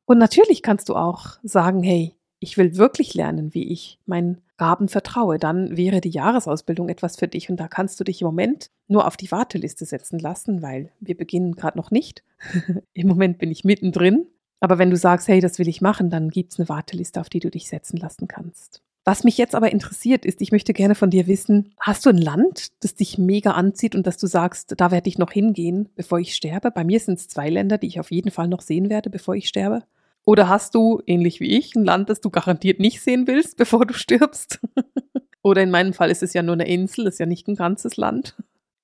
Und 0.04 0.18
natürlich 0.18 0.62
kannst 0.62 0.88
du 0.88 0.94
auch 0.94 1.38
sagen, 1.42 1.82
hey, 1.82 2.14
ich 2.38 2.58
will 2.58 2.76
wirklich 2.76 3.14
lernen, 3.14 3.54
wie 3.54 3.72
ich 3.72 3.98
meinen 4.04 4.42
Gaben 4.56 4.88
vertraue. 4.88 5.38
Dann 5.38 5.76
wäre 5.76 6.00
die 6.00 6.10
Jahresausbildung 6.10 6.88
etwas 6.88 7.16
für 7.16 7.28
dich 7.28 7.50
und 7.50 7.58
da 7.58 7.68
kannst 7.68 7.98
du 7.98 8.04
dich 8.04 8.20
im 8.20 8.26
Moment 8.26 8.70
nur 8.88 9.06
auf 9.06 9.16
die 9.16 9.30
Warteliste 9.30 9.84
setzen 9.84 10.18
lassen, 10.18 10.62
weil 10.62 10.92
wir 11.00 11.16
beginnen 11.16 11.56
gerade 11.56 11.78
noch 11.78 11.90
nicht. 11.90 12.22
Im 12.92 13.08
Moment 13.08 13.38
bin 13.38 13.50
ich 13.50 13.64
mittendrin. 13.64 14.26
Aber 14.60 14.78
wenn 14.78 14.90
du 14.90 14.96
sagst, 14.96 15.28
hey, 15.28 15.40
das 15.40 15.58
will 15.58 15.68
ich 15.68 15.80
machen, 15.80 16.08
dann 16.08 16.30
gibt 16.30 16.52
es 16.52 16.58
eine 16.58 16.68
Warteliste, 16.68 17.20
auf 17.20 17.28
die 17.28 17.40
du 17.40 17.50
dich 17.50 17.68
setzen 17.68 17.98
lassen 17.98 18.28
kannst. 18.28 18.82
Was 19.08 19.22
mich 19.22 19.38
jetzt 19.38 19.54
aber 19.54 19.70
interessiert 19.70 20.26
ist, 20.26 20.42
ich 20.42 20.50
möchte 20.50 20.72
gerne 20.72 20.96
von 20.96 21.10
dir 21.10 21.28
wissen, 21.28 21.72
hast 21.78 22.04
du 22.04 22.10
ein 22.10 22.18
Land, 22.18 22.72
das 22.82 22.96
dich 22.96 23.18
mega 23.18 23.52
anzieht 23.52 23.94
und 23.94 24.04
dass 24.04 24.18
du 24.18 24.26
sagst, 24.26 24.74
da 24.78 24.90
werde 24.90 25.08
ich 25.08 25.16
noch 25.16 25.30
hingehen, 25.30 25.88
bevor 25.94 26.18
ich 26.18 26.34
sterbe? 26.34 26.72
Bei 26.72 26.82
mir 26.82 26.98
sind 26.98 27.20
es 27.20 27.28
zwei 27.28 27.48
Länder, 27.48 27.78
die 27.78 27.86
ich 27.86 28.00
auf 28.00 28.10
jeden 28.10 28.32
Fall 28.32 28.48
noch 28.48 28.62
sehen 28.62 28.90
werde, 28.90 29.08
bevor 29.08 29.36
ich 29.36 29.46
sterbe. 29.46 29.84
Oder 30.24 30.48
hast 30.48 30.74
du, 30.74 31.00
ähnlich 31.06 31.38
wie 31.38 31.56
ich, 31.56 31.76
ein 31.76 31.84
Land, 31.84 32.10
das 32.10 32.20
du 32.20 32.30
garantiert 32.30 32.80
nicht 32.80 33.00
sehen 33.00 33.28
willst, 33.28 33.56
bevor 33.56 33.86
du 33.86 33.94
stirbst? 33.94 34.58
Oder 35.44 35.62
in 35.62 35.70
meinem 35.70 35.92
Fall 35.92 36.10
ist 36.10 36.24
es 36.24 36.34
ja 36.34 36.42
nur 36.42 36.54
eine 36.54 36.66
Insel, 36.66 37.06
ist 37.06 37.20
ja 37.20 37.26
nicht 37.26 37.46
ein 37.46 37.54
ganzes 37.54 37.96
Land. 37.96 38.34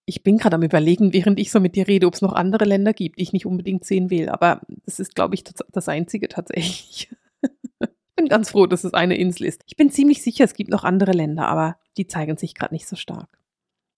Ich 0.06 0.22
bin 0.22 0.38
gerade 0.38 0.54
am 0.54 0.62
Überlegen, 0.62 1.12
während 1.12 1.40
ich 1.40 1.50
so 1.50 1.58
mit 1.58 1.74
dir 1.74 1.88
rede, 1.88 2.06
ob 2.06 2.14
es 2.14 2.22
noch 2.22 2.34
andere 2.34 2.64
Länder 2.64 2.92
gibt, 2.92 3.18
die 3.18 3.24
ich 3.24 3.32
nicht 3.32 3.46
unbedingt 3.46 3.84
sehen 3.84 4.08
will. 4.08 4.28
Aber 4.28 4.60
das 4.86 5.00
ist, 5.00 5.16
glaube 5.16 5.34
ich, 5.34 5.42
das 5.42 5.88
Einzige 5.88 6.28
tatsächlich 6.28 7.08
bin 8.14 8.28
ganz 8.28 8.50
froh, 8.50 8.66
dass 8.66 8.84
es 8.84 8.94
eine 8.94 9.16
Insel 9.16 9.46
ist. 9.46 9.62
Ich 9.66 9.76
bin 9.76 9.90
ziemlich 9.90 10.22
sicher, 10.22 10.44
es 10.44 10.54
gibt 10.54 10.70
noch 10.70 10.84
andere 10.84 11.12
Länder, 11.12 11.48
aber 11.48 11.76
die 11.96 12.06
zeigen 12.06 12.36
sich 12.36 12.54
gerade 12.54 12.74
nicht 12.74 12.86
so 12.86 12.96
stark. 12.96 13.28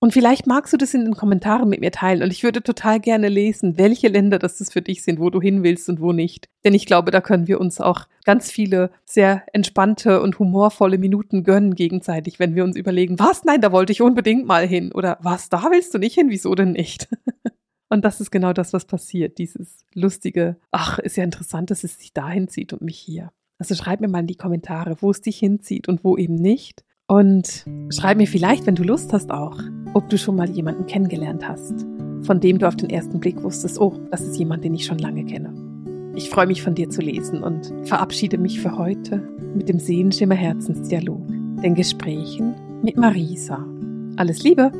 Und 0.04 0.12
vielleicht 0.12 0.46
magst 0.46 0.70
du 0.70 0.76
das 0.76 0.92
in 0.92 1.06
den 1.06 1.14
Kommentaren 1.14 1.66
mit 1.66 1.80
mir 1.80 1.90
teilen 1.90 2.22
und 2.22 2.30
ich 2.30 2.42
würde 2.42 2.62
total 2.62 3.00
gerne 3.00 3.30
lesen, 3.30 3.78
welche 3.78 4.08
Länder 4.08 4.38
das 4.38 4.70
für 4.70 4.82
dich 4.82 5.02
sind, 5.02 5.18
wo 5.18 5.30
du 5.30 5.40
hin 5.40 5.62
willst 5.62 5.88
und 5.88 5.98
wo 5.98 6.12
nicht. 6.12 6.50
Denn 6.62 6.74
ich 6.74 6.84
glaube, 6.84 7.10
da 7.10 7.22
können 7.22 7.48
wir 7.48 7.58
uns 7.58 7.80
auch 7.80 8.06
ganz 8.26 8.50
viele 8.50 8.90
sehr 9.06 9.44
entspannte 9.54 10.20
und 10.20 10.38
humorvolle 10.38 10.98
Minuten 10.98 11.42
gönnen 11.42 11.74
gegenseitig, 11.74 12.38
wenn 12.38 12.54
wir 12.54 12.64
uns 12.64 12.76
überlegen, 12.76 13.18
was, 13.18 13.44
nein, 13.44 13.62
da 13.62 13.72
wollte 13.72 13.92
ich 13.92 14.02
unbedingt 14.02 14.44
mal 14.44 14.66
hin 14.66 14.92
oder 14.92 15.16
was, 15.22 15.48
da 15.48 15.62
willst 15.70 15.94
du 15.94 15.98
nicht 15.98 16.14
hin, 16.14 16.28
wieso 16.28 16.54
denn 16.54 16.72
nicht? 16.72 17.08
Und 17.88 18.04
das 18.04 18.20
ist 18.20 18.30
genau 18.30 18.52
das, 18.52 18.72
was 18.72 18.86
passiert. 18.86 19.38
Dieses 19.38 19.84
lustige, 19.94 20.56
ach, 20.72 20.98
ist 20.98 21.16
ja 21.16 21.22
interessant, 21.22 21.70
dass 21.70 21.84
es 21.84 21.98
sich 21.98 22.12
dahin 22.12 22.48
zieht 22.48 22.72
und 22.72 22.82
mich 22.82 22.98
hier. 22.98 23.30
Also 23.64 23.76
schreib 23.76 24.02
mir 24.02 24.08
mal 24.08 24.20
in 24.20 24.26
die 24.26 24.34
Kommentare, 24.34 24.96
wo 25.00 25.10
es 25.10 25.22
dich 25.22 25.38
hinzieht 25.38 25.88
und 25.88 26.04
wo 26.04 26.18
eben 26.18 26.34
nicht. 26.34 26.84
Und 27.06 27.64
schreib 27.88 28.18
mir 28.18 28.26
vielleicht, 28.26 28.66
wenn 28.66 28.74
du 28.74 28.82
Lust 28.82 29.10
hast, 29.14 29.30
auch, 29.30 29.58
ob 29.94 30.10
du 30.10 30.18
schon 30.18 30.36
mal 30.36 30.50
jemanden 30.50 30.84
kennengelernt 30.84 31.48
hast, 31.48 31.86
von 32.26 32.40
dem 32.40 32.58
du 32.58 32.68
auf 32.68 32.76
den 32.76 32.90
ersten 32.90 33.20
Blick 33.20 33.42
wusstest, 33.42 33.80
oh, 33.80 33.98
das 34.10 34.20
ist 34.20 34.36
jemand, 34.36 34.64
den 34.64 34.74
ich 34.74 34.84
schon 34.84 34.98
lange 34.98 35.24
kenne. 35.24 35.54
Ich 36.14 36.28
freue 36.28 36.46
mich 36.46 36.60
von 36.60 36.74
dir 36.74 36.90
zu 36.90 37.00
lesen 37.00 37.42
und 37.42 37.72
verabschiede 37.88 38.36
mich 38.36 38.60
für 38.60 38.76
heute 38.76 39.26
mit 39.54 39.70
dem 39.70 39.78
Sehenschimmer 39.78 40.34
Herzensdialog, 40.34 41.26
den 41.62 41.74
Gesprächen 41.74 42.54
mit 42.82 42.98
Marisa. 42.98 43.66
Alles 44.18 44.42
Liebe! 44.42 44.72